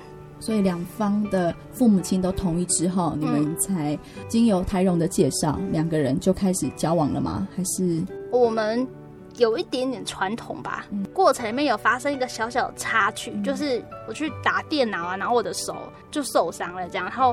[0.42, 7.46] 所以两方的父母亲都同意之后，你们才经由台荣的介绍，两个人就开始交往了吗？
[7.56, 8.84] 还是我们
[9.36, 10.84] 有一点点传统吧？
[10.90, 15.76] 嗯、过程里面有发生一个小小的插曲，嗯、就是我去打电脑啊，然后我的手
[16.10, 17.28] 就受伤了，这样，然后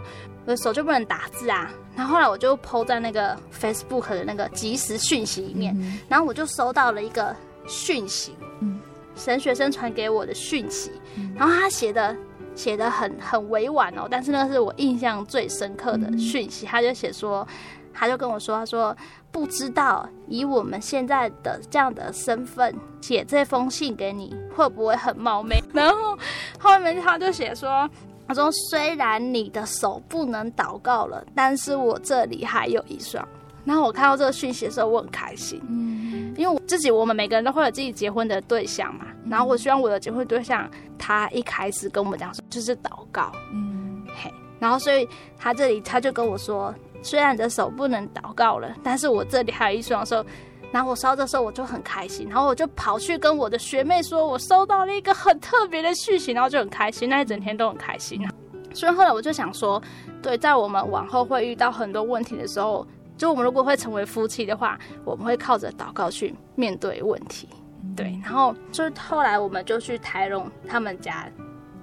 [0.45, 1.71] 我的手就不能打字啊。
[1.95, 7.35] 然后后来我就 po 在那个 Facebook 的那个即时讯息里面，嗯、然后我就收到了一个
[7.67, 8.79] 讯息，嗯，
[9.15, 12.15] 神学生传给我的讯息，嗯、然后他写的。
[12.59, 16.65] 写的很很委婉哦，但是那是我印象最深刻的讯息。
[16.65, 17.47] 他就写说，
[17.93, 18.93] 他就跟我说，他说
[19.31, 25.57] 不知道以我们现在的这样的身份写这封信给你会不会很冒昧。
[25.73, 26.19] 然后
[26.59, 27.89] 后面他就写说，
[28.27, 33.25] 他说虽然你的手不能祷告了，但是我这里还有一双。
[33.69, 39.05] 然后我看到这个讯息的时候，我很开心，嗯，因为我自己，我们每个人都会有自己结婚的对象嘛。
[39.29, 40.67] 然后我希望我的结婚对象，
[40.97, 44.33] 他一开始跟我们讲说就是祷告，嗯，嘿。
[44.57, 45.07] 然后所以
[45.37, 50.25] 他这里他就跟我说，虽然你的手不能祷告了，但是我这里还有一双手。
[50.71, 58.27] 然后我收到的时候我就很开心，然后我就跑去跟我的学妹说，我收到了一个很特别的讯息，然后就很开心，那一整天都很开心。
[58.73, 59.79] 所以后来我就想说，
[60.23, 62.83] 对，在我们往后会遇到很多问题的时候。
[63.19, 67.49] 就我们如果会成为夫妻的话，我们会靠着祷告去面对问题，
[67.93, 68.17] 对。
[68.23, 71.29] 然后就是后来我们就去台荣他们家，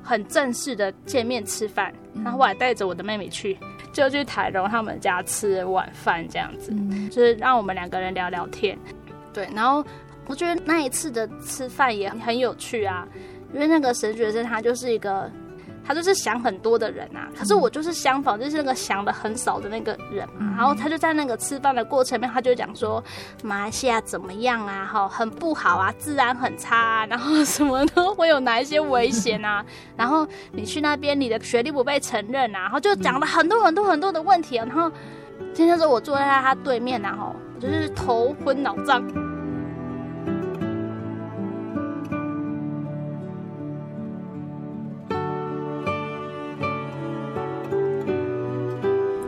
[0.03, 1.93] 很正式的见面吃饭。
[2.25, 3.59] 然后我还带着我的妹妹去，
[3.93, 6.73] 就去台荣他们家吃晚饭，这样子，
[7.11, 8.79] 就是让我们两个人聊聊天。
[9.35, 9.85] 对，然后
[10.27, 13.07] 我觉得那一次的吃饭也很有趣啊，
[13.53, 15.31] 因为那个神学生他就是一个。
[15.87, 20.55] 他就是想很多的人啊，可是我就是相反，就是那个想的很少的那个人嘛。
[20.57, 23.03] 然后他就在那个吃饭的过程里面，他就讲说
[23.43, 24.85] 马来西亚怎么样啊？
[24.85, 29.65] 哈，很不好啊，治安很差啊，然后 什么都会有哪一些危险啊？
[29.97, 32.63] 然后你去那边，你的学历不被承认啊？
[32.63, 34.67] 然后就讲了很多很多很多的问题啊。
[34.69, 34.91] 然后
[35.55, 39.03] 今天说我坐在他对面啊，哈，就是头昏脑胀。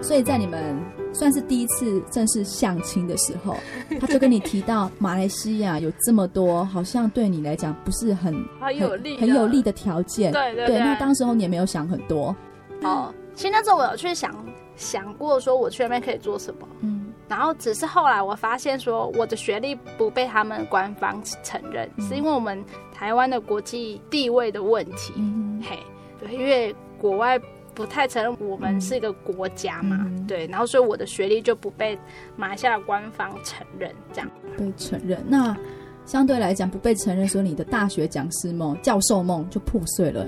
[0.08, 0.74] 所以在你们
[1.12, 3.54] 算是第一次正式相亲的时候，
[4.00, 10.32] 他就跟你提到马来西亚有这么多，好像对你来讲不是很很有利、很有利的条件。
[10.32, 10.78] 对对对。
[10.78, 12.34] 那当时候你也没有想很多。
[12.80, 14.34] 哦，其实那时候我有去想
[14.76, 16.66] 想过，说我去那边可以做什么。
[16.80, 17.12] 嗯。
[17.28, 25.12] 然后只是后来我发现，说我的学历不被他们官方承认，是因为我们台湾的国际地位的问题。
[25.16, 25.62] 嗯。
[25.62, 25.78] 嘿，
[26.18, 27.38] 对，因为国外。
[27.78, 31.96] 不太承认我们是一个国家嘛，嗯、对，然后所以我的学历就不被
[32.34, 35.24] 马来西亚官方承认，这样被承认。
[35.28, 35.56] 那
[36.04, 40.26] 相对来讲不被承认，说你的大学讲师梦、教授梦就破碎了。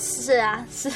[0.00, 0.90] 是啊，是，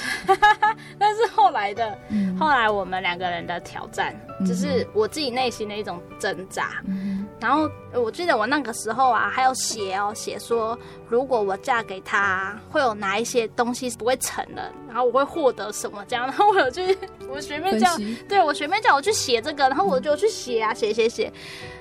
[0.99, 6.83] 但是后来的，嗯、后来我们两个人的挑战，只、就是我自己内心的一种挣扎。
[6.87, 10.79] 嗯然后我记得我那个时候啊，还有写哦，写说
[11.11, 16.25] 如果我嫁给他，会有哪一些东西不会成的，然后我会获得什么这样。
[16.27, 16.97] 然后我有去，
[17.29, 17.89] 我学妹叫，
[18.27, 21.31] 对我学妹叫我去写这个，然后我就去写啊，写写写。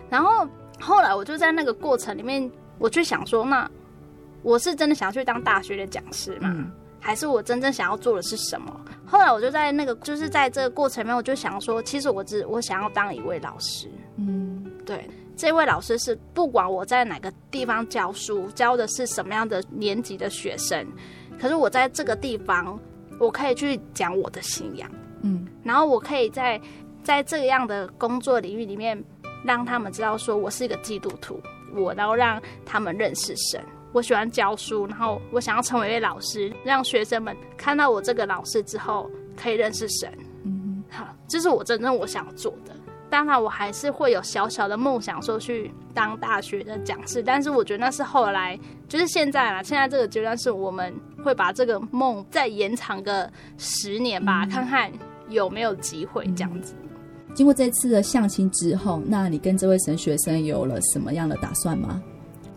[0.09, 0.45] 然后
[0.82, 3.69] 后来我就在那个过程里面，我就想说，那
[4.41, 6.53] 我是真的想要去当大学的讲师吗？
[7.04, 8.80] 嗯、还是我真正想要做的是什么？
[9.06, 13.89] 后来我就在那个，就是在这个过程里面，我就想说，其实我只我想要当一位老师。
[14.18, 15.10] 嗯，对。
[15.36, 20.86] 这位老师是不管我在哪个地方教书，教的是什么样的年级的学生，
[21.39, 22.80] 可是我在这个地方，
[23.20, 24.88] 我可以去讲我的信仰，
[25.24, 26.62] 嗯，然后我可以在
[27.04, 29.04] 在这样的工作领域里面，
[29.43, 31.41] 让他们知道说我是一个基督徒，
[31.76, 33.60] 我然后让他们认识神。
[33.94, 40.12] 我喜欢教书，然后我想要成为一位老师，让学生们看到我这个老师之后可以认识神，
[40.44, 42.76] 嗯，好，这是我真正我想做的。
[43.10, 47.22] 当然，我还是会有小小的梦想，说去当大学的讲师。
[47.22, 49.62] 但是我觉得那是后来，就是现在啦。
[49.62, 50.91] 现在这个阶段是我们
[51.24, 54.91] 会把这个梦再延长个十年吧，嗯、看看
[55.30, 56.74] 有没有机会这样子。
[57.36, 62.02] 经过这次的相亲之后，那你跟这位神学生有了什么样的打算吗？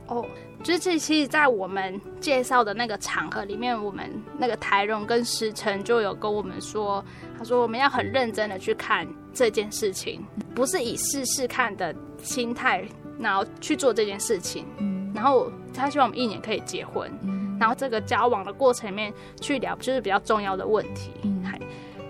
[0.07, 0.25] 哦。
[0.67, 7.05] 就是其实，在我们介绍的那个场合里面，我们那个台荣跟石晨就有跟我们说，
[7.39, 12.85] 他说我们要很认真的去看这件事情，不是以试试看的心态，
[13.17, 14.67] 然后去做这件事情。
[15.15, 17.09] 然后他希望我们一年可以结婚，
[17.61, 21.13] 然后这个交往的过程里面去聊，就是比较重要的问题，
[21.45, 21.61] 还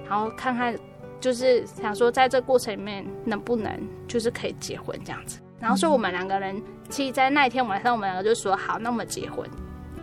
[0.08, 0.74] 然后看看，
[1.20, 3.70] 就是想说在这过程里面能不能
[4.08, 5.40] 就是可以结婚这样子。
[5.60, 9.48] 然后说我们两个人，其实，在那一天晚上，我们两个就说好，那我们结婚。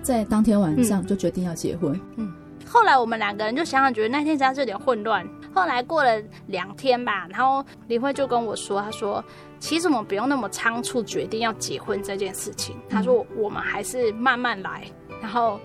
[0.01, 1.93] 在当天晚上就决定要结婚。
[2.17, 2.27] 嗯。
[2.27, 2.33] 嗯，
[2.67, 5.27] 后来我们两个人就想想，觉得那天实在是有点混乱。
[5.53, 9.23] 后来过了两天吧，然后林慧就跟我说，他说，
[9.59, 12.75] 其实我们不用那么仓促决定要结婚这件事情。
[12.89, 14.83] 他说，我们还是慢慢来，
[15.21, 15.59] 然后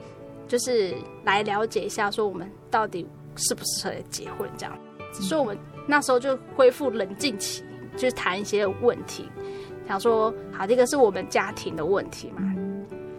[0.47, 0.95] 就是
[1.25, 3.07] 来了解一下，说我们到底
[3.37, 4.79] 适不适合结婚这样。
[5.12, 7.64] 所以我们那时候就恢复冷静期，
[7.97, 9.27] 就是谈一些问题。
[9.89, 12.43] 想说，好，这个是我们家庭的问题嘛，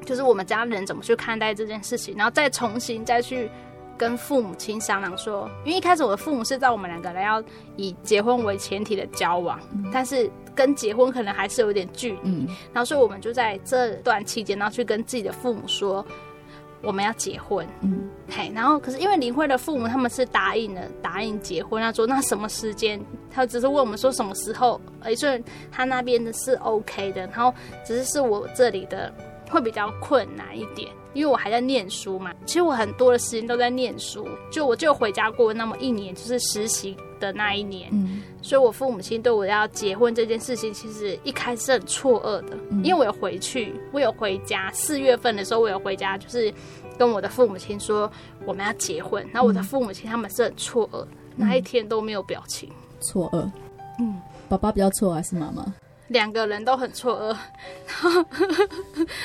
[0.05, 3.49] 就是我们家人怎么去看待这件事情，然后再重新再去
[3.97, 7.43] 跟父母亲商量说，因为一开始我的父母是在我们两个人要
[7.75, 9.59] 以结婚为前提的交往，
[9.91, 16.05] 但是跟结婚可能还是有点距离，然后所以我们就在这段期间，然后去跟自己的父母说。
[16.81, 22.99] 我们要结婚，嗯，嘿，然后可是因为林慧的父母他们是答应了，答应结婚，他说那什么时间？
[23.31, 27.53] 他只是问我们说什么时候，而且他那边的是 OK 的，然后
[27.85, 29.13] 只是是我这里的
[29.49, 32.33] 会比较困难一点，因为我还在念书嘛。
[32.45, 46.53] 其实我很多的时间都在念书，就我就回家过那么一年，就是实习的那一年，嗯，所以我父母亲对我要结婚这件事情，其实一开始是很错愕的，嗯，因为我有回去，我有回家，四月份的时候我有回家，就是
[46.97, 48.11] 跟我的父母亲说
[48.45, 51.03] 我们要结婚，然后我的父母亲他们是很错愕，
[51.35, 53.49] 嗯，那一天都没有表情，错愕，
[53.99, 55.65] 嗯，爸爸比较错还是妈妈？
[56.09, 57.37] 两个人都很错愕，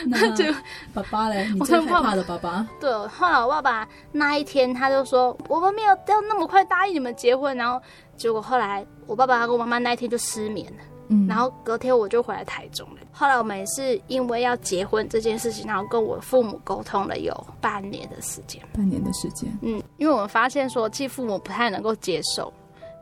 [0.07, 0.45] 那 就
[0.93, 2.67] 爸爸嘞，你最害怕的爸爸。
[2.79, 7.81] 对，后来我爸爸那一天他就说，我们没有要那么快答应你们结婚，然后
[8.17, 13.01] 结果后来我爸爸他跟我妈妈那一天就失眠了，嗯，然后隔天我就回来台中了。
[13.13, 22.53] 后来我们也是因为要结婚这件事情，然后跟我父母沟通了有半年的时间，半年的时间，嗯，因为我们发现说，其实父母不太能够接受，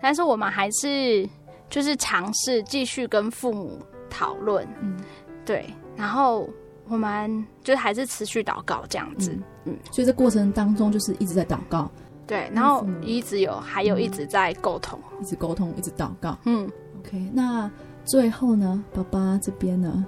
[0.00, 1.28] 但是我们还是。
[1.72, 4.94] 就是尝试继续跟父母讨论，嗯，
[5.42, 6.46] 对，然后
[6.86, 9.30] 我们就还是持续祷告这样子，
[9.64, 11.90] 嗯，嗯，所以这过程当中就是一直在祷告，
[12.26, 16.70] 对，然后一直有还有一直在沟通，一直沟通，一直祷告，嗯
[17.00, 17.70] ，OK，那
[18.04, 20.04] 最后呢，爸爸这边呢？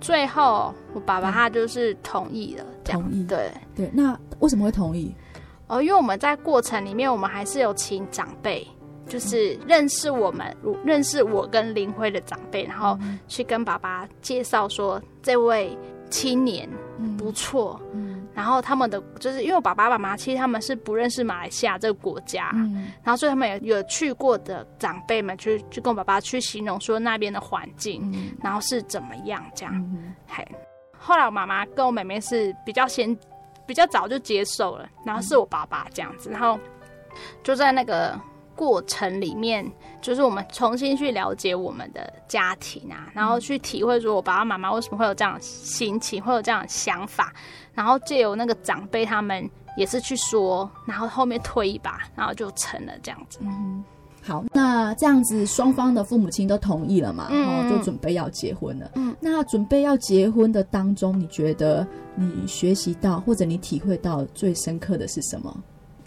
[0.00, 3.52] 最后我爸爸他就是同意了，同意，对。
[3.76, 5.14] 对，那为什么会同意？
[5.68, 8.66] 哦，因为我们在过程里面，我们还是有请长辈。
[9.08, 10.54] 就是认识我们，
[10.84, 12.96] 认识我跟林辉的长辈，然后
[13.26, 15.76] 去跟爸爸介绍说这位
[16.10, 16.68] 青年
[17.16, 17.80] 不错，
[18.34, 22.50] 然后他们的就是因为我爸爸妈妈其实他们是不认识马来西亚这个国家，
[23.02, 29.96] 然后所以他们有有去过的长辈们去去跟我爸爸去形容说那边的环境，然后是怎么样这样，
[30.28, 30.46] 嘿，
[30.98, 33.16] 后来我妈妈跟我妹妹是比较先
[33.66, 36.58] 比较早就接受了，然后是我爸爸这样子，然后
[37.42, 38.18] 就在那个。
[38.58, 39.64] 过程里面，
[40.02, 47.32] 就是我们重新去了解我们的家庭啊，然后去体会说，我爸爸妈妈为什么会有这样的心情，会有这样的想法，
[47.72, 53.38] 然后借由那个长辈他们也是去说，然后后面推一把，然后就成了这样子。
[53.42, 53.84] 嗯，
[54.24, 58.90] 好，那这样子双方的父母亲都同意了嘛，然后就准备要结婚了。
[58.96, 61.86] 嗯，那准备要结婚的当中，你觉得
[62.16, 65.56] 你学习到或者你体会到最深刻的是什么？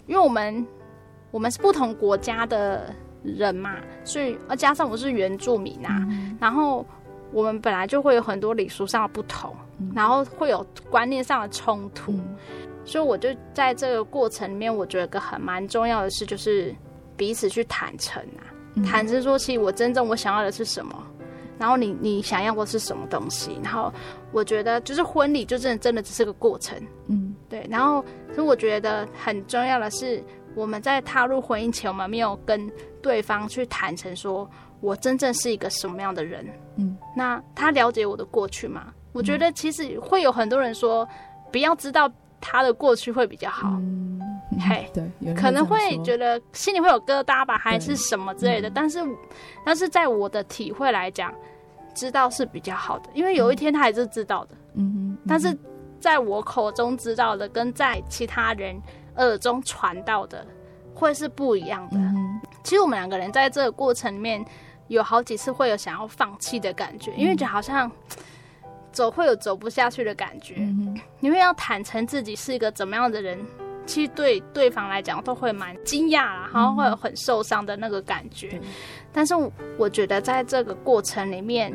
[0.06, 0.66] 因为我们。
[1.32, 6.84] 我们是不同国家的人嘛，所以而，加上我是原住民啊，嗯、然后
[7.32, 12.36] 我们本来就会有很多礼俗上的不同，嗯、然后会有观念上的冲突，嗯、
[12.84, 16.74] 所以我就在这个过程里面，我觉得个很蛮重要的事就是
[17.16, 20.94] 彼此去坦诚啊，嗯、坦诚说，其实我真正我想要的是什么，
[21.58, 23.90] 然后你你想要的是什么东西，然后
[24.32, 28.04] 我觉得就是婚礼就真的真的只是个过程，嗯，对，然后
[28.34, 30.22] 所以我觉得很重要的是。
[30.54, 34.48] 我们在踏入婚姻前，我们没有跟对方去坦诚说，
[34.80, 36.46] 我真正是一个什么样的人。
[36.76, 38.92] 嗯，那他了解我的过去吗？
[39.12, 41.06] 我觉得其实会有很多人说，
[41.50, 43.68] 不要知道他的过去会比较好。
[43.80, 44.20] 嗯，
[44.60, 48.70] 嘿， 对，可能会觉得心里会有疙瘩吧，还是什么之类的。
[48.70, 49.00] 但是，
[49.64, 51.34] 但是在我的体会来讲，
[51.94, 54.56] 知道是比较好的，因为有一天他还是知道的。
[54.74, 55.56] 嗯哼，但是
[56.00, 58.80] 在我口中知道的，跟在其他人。
[59.16, 60.46] 耳中传到的
[60.94, 61.96] 会是不一样的。
[61.98, 64.44] 嗯、其实我们两个人在这个过程里面
[64.88, 67.90] 有好几次会有想要放弃的感觉，嗯、因为就好像
[68.92, 73.38] 走会有走不下去的感觉，嗯因为要坦诚自己是一个怎么样的人，
[73.86, 78.60] 其实对对方来讲都会蛮惊讶啦，然后会有很受伤的那个感觉。
[78.62, 78.68] 嗯
[79.14, 79.34] 但是
[79.76, 81.70] 我觉得在这个过程里面，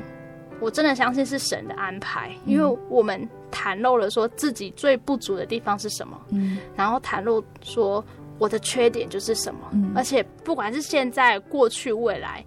[0.60, 8.04] 我真的相信是神的安排，因为我们袒露了说自己最不足的地方是什么，嗯然后袒露说
[8.38, 12.44] 我的缺点就是什么，嗯而且不管是现在、过去、未来，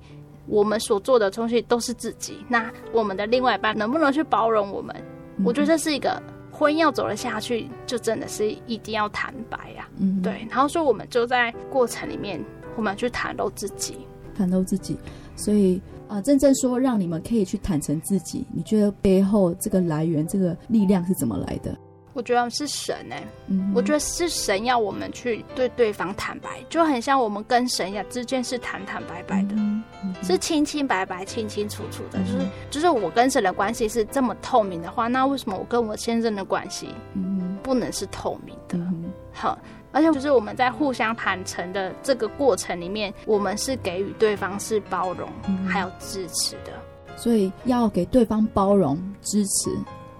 [0.46, 2.44] 我们所做的东西都是自己。
[2.48, 4.94] 那我们的另外一半能不能去包容我们？
[5.36, 12.44] 嗯我觉得这是一个婚姻要走得下去，就真的是一定要坦白呀、嗯，对，然后说我们就在过程里面，
[12.76, 13.96] 我们去袒露自己。
[14.38, 14.98] 袒露自己，
[15.36, 15.80] 所以
[16.10, 21.72] 啊、呃，真正说让你们可以去坦诚自己，你觉得背后这个来源、这个力量是怎么来的？
[22.12, 32.18] 我觉得是神哎、欸，嗯，我觉得是神要我们去对对方坦白，就很像我们跟神一样之间是坦坦白白的，嗯嗯是清清白白、清清楚楚的。
[32.18, 38.76] 嗯就是就是我跟神的关系是这么透明的话，那为什么我跟我先生的关系嗯不能是透明的？
[38.76, 39.56] 嗯好，
[39.92, 46.72] 而且就是我们在互相坦诚的这个过程里面，我们是给予对方是包容嗯还有支持的。
[47.16, 49.70] 所以要给对方包容、支持，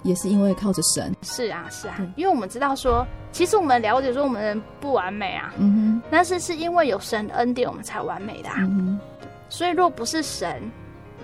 [0.02, 1.14] 也是因为靠着神。
[1.22, 8.56] 是啊，是啊对，因为我们知道说，其实我们了解说我们人不完美啊，嗯哼但是是因为有神的恩典，我们才完美的啊。
[8.58, 8.98] 嗯
[9.48, 10.62] 所以，若不是神，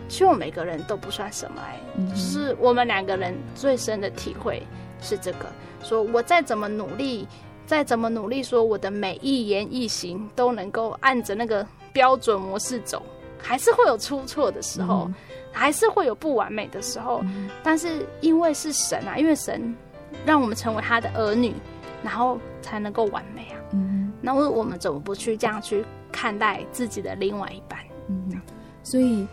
[0.08, 4.60] 其实我们每个人都不算什么哎、嗯就是我们两个人最深的体会
[5.00, 5.46] 是这个：
[5.82, 7.28] 说我再怎么努力，
[7.66, 13.02] 再怎么努力，说我的每一言一行都能够按着那个标准模式走，
[13.38, 15.14] 还是会有出错的时候，嗯
[15.52, 17.20] 还是会有不完美的时候。
[17.24, 19.74] 嗯但是因为是神啊，因为神
[20.24, 21.54] 让我们成为他的儿女，
[22.02, 23.56] 然后才能够完美啊。
[23.72, 27.78] 嗯那我我们怎么不去这样去看待自己的另外一半？
[28.08, 28.40] 嗯，
[28.82, 29.26] 所以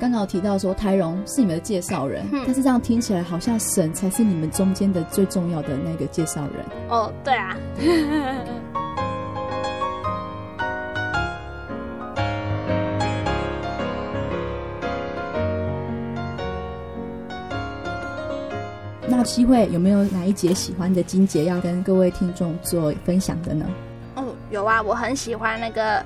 [0.00, 6.52] 刚刚有提到说台荣是你们的介绍人，嗯但是这样听起来好像神才是你们中间的最重要的那个介绍人。
[6.88, 7.54] 哦，对啊，
[19.06, 23.66] 那希慧有没有哪一节喜欢的金节要跟各位听众做分享的呢？
[24.14, 26.02] 哦，有啊，我很喜欢那个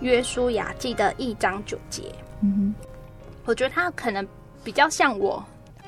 [0.00, 2.02] 约书亚记的一章九节，
[2.42, 2.74] 嗯
[3.48, 4.28] 我觉得他可能
[4.62, 5.42] 比较像我，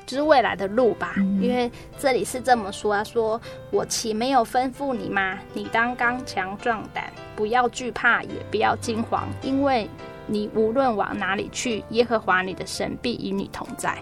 [0.07, 3.39] 就是未来的路吧，嗯因为这里是这么说啊，说
[3.69, 5.37] 我岂没有吩咐你吗？
[5.53, 9.87] 你当刚强壮胆，不要惧怕，也不要惊慌，因为
[10.25, 13.95] 你无论往哪里去，耶和华你的神必与你同在。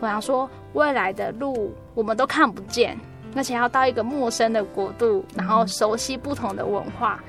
[0.00, 2.98] 我想说，未来的路我们都看不见，
[3.36, 7.22] 而且要到一个陌生的国度，然后熟悉不同的文化，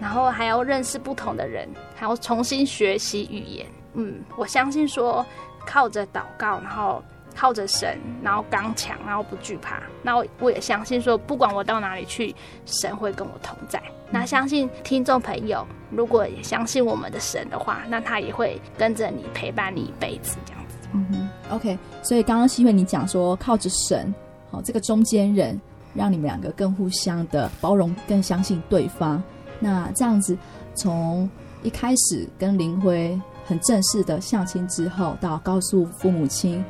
[0.00, 3.66] 然后还要认识不同的人，还要重新学习语言。
[3.96, 5.24] 嗯，我相信说，
[5.66, 7.02] 靠着祷告，然后
[7.34, 9.82] 靠着神，然后刚强，然后不惧怕。
[10.02, 12.34] 那我我也相信说，不管我到哪里去，
[12.64, 13.82] 神会跟我同在。
[14.10, 20.76] 那相信听众朋友，如果也相信我们的神的话，那他也会跟着你，陪伴你一辈子，这样子。
[20.92, 21.76] 嗯哼，OK。
[22.02, 24.14] 所以刚刚希慧你讲说靠着神，
[24.50, 25.60] 好、这个中间人，
[25.92, 29.20] 让你们两个更互相的包容，更相信对方。
[29.58, 30.38] 那这样子，
[30.76, 31.28] 从
[31.62, 36.64] 一开始跟林辉很正式的相亲之后，到告诉父母亲，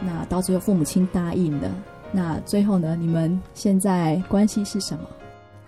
[0.00, 1.70] 那到最后父母亲答应了，
[2.10, 5.04] 那最后呢，你们现在关系是什么？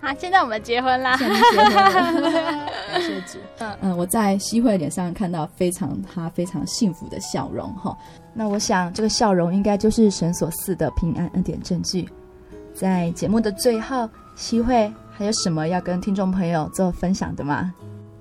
[0.01, 1.17] 好，现在我们结婚啦。
[1.17, 3.39] 现在结婚了， 感谢主。
[3.59, 7.97] 嗯嗯，我在希慧脸上看到非常她非常幸福的笑容哈。
[8.35, 12.07] 那我想这个笑容应该就是神所赐的平安恩典证据。
[12.75, 14.07] 在节目的最后，
[14.37, 17.73] 希慧还有什么要跟听众朋友做分享的吗？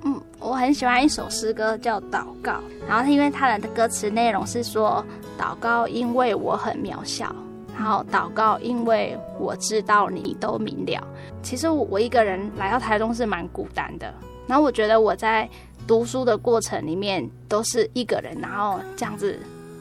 [0.05, 2.51] 嗯，我很喜欢一首诗歌叫《祷告》，
[2.87, 5.03] 然后因为它的歌词内容是说：
[5.39, 7.27] 祷告，因为我很渺小；
[7.73, 11.01] 然后祷告，因为我知道你都明了。
[11.41, 14.13] 其实我一个人来到台中是蛮孤单的，
[14.45, 15.49] 然后我觉得我在
[15.87, 19.39] 读书的过程里面都是一个人，然后这样子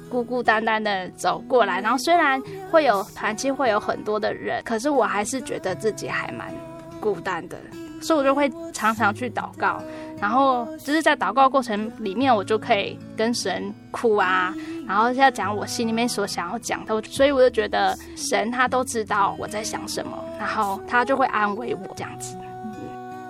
[0.09, 1.81] 孤孤单单的走过来。
[1.81, 6.55] 然后虽然会有团契，会有很多的人，可是我还是觉得自己还蛮
[7.01, 7.57] 孤单的，
[8.01, 9.83] 所以我就会常常去祷告。
[10.23, 14.55] 然后就是在祷告过程里面，我就可以跟神哭啊，
[14.87, 22.37] 然后要讲我心里面所想要讲的，所以我就觉得神他都知道我在想什么，然后他就会安慰我这样子。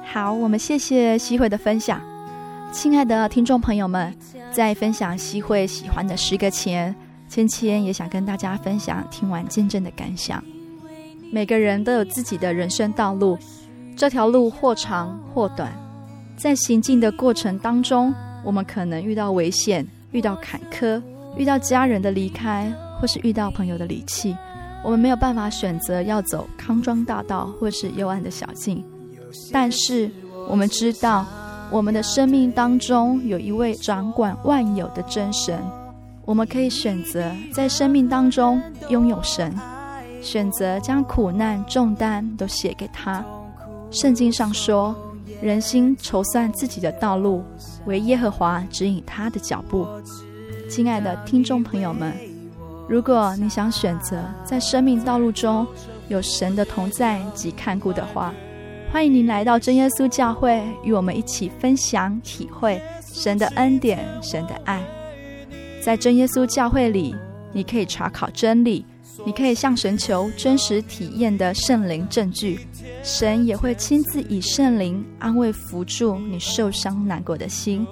[0.05, 1.99] 好，我们谢谢西慧的分享。
[2.71, 4.15] 亲爱的听众朋友们，
[4.51, 6.95] 在分享西慧喜欢的诗歌前，
[7.27, 10.45] 芊芊也想跟大家分享听完见证的感想。
[11.33, 13.39] 每个人都有自己的人生道路，
[13.97, 15.73] 这条路或长或短。
[16.43, 18.13] 在行进的过程当中，
[18.43, 21.01] 我们可能遇到危险，遇到坎坷，
[21.37, 22.69] 遇到家人的离开，
[23.01, 24.37] 或是遇到朋友的离弃，
[24.83, 28.85] 我们没有办法选择要走康庄大道或是幽暗的小径，
[29.53, 30.11] 但是
[30.49, 31.25] 我们知道，
[31.71, 35.63] 我们的生命当中有一位掌管万有的真神，
[36.25, 39.55] 我们可以选择在生命当中拥有神，
[40.21, 43.25] 选择将苦难重担都写给他。
[43.93, 44.93] 圣经上说，
[45.41, 47.43] 人心筹算自己的道路，
[47.87, 49.87] 为耶和华指引他的脚步。
[50.69, 52.13] 亲爱的听众朋友们。
[52.89, 55.67] 如果你想选择在生命道路中
[56.09, 58.35] 有神的同在及看顾的话，
[58.91, 64.83] 欢迎您来到真耶稣教会，与我们一起分享体会神的恩典、神的爱。
[65.81, 67.15] 在真耶稣教会里，
[67.53, 68.85] 你可以查考真理，
[69.25, 72.61] 你可以向神求真实体验的圣灵证据，
[73.03, 77.87] 神也会亲自以圣灵安慰、扶助你受伤难过的心。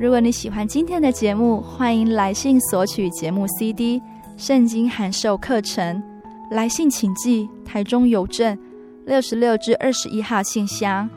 [0.00, 4.02] 如果你喜欢今天的节目，欢迎来信索取节目 CD、
[4.38, 6.02] 圣经函授课程。
[6.50, 8.58] 来信请寄台中邮政
[9.06, 11.08] 六十六至二十一号信箱，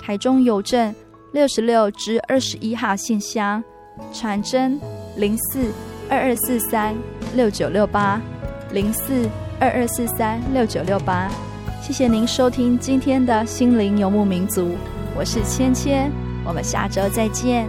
[0.00, 0.94] 台中邮政
[1.32, 3.62] 六十六至二十一号信箱，
[4.12, 4.80] 传真
[5.16, 5.70] 零四
[6.08, 6.94] 二二四三
[7.34, 8.20] 六九六八
[8.70, 9.28] 零四
[9.60, 11.30] 二二四三六九六八。
[11.82, 14.76] 谢谢您收听今天的心灵游牧民族，
[15.16, 16.08] 我是芊芊，
[16.44, 17.68] 我们下周再见。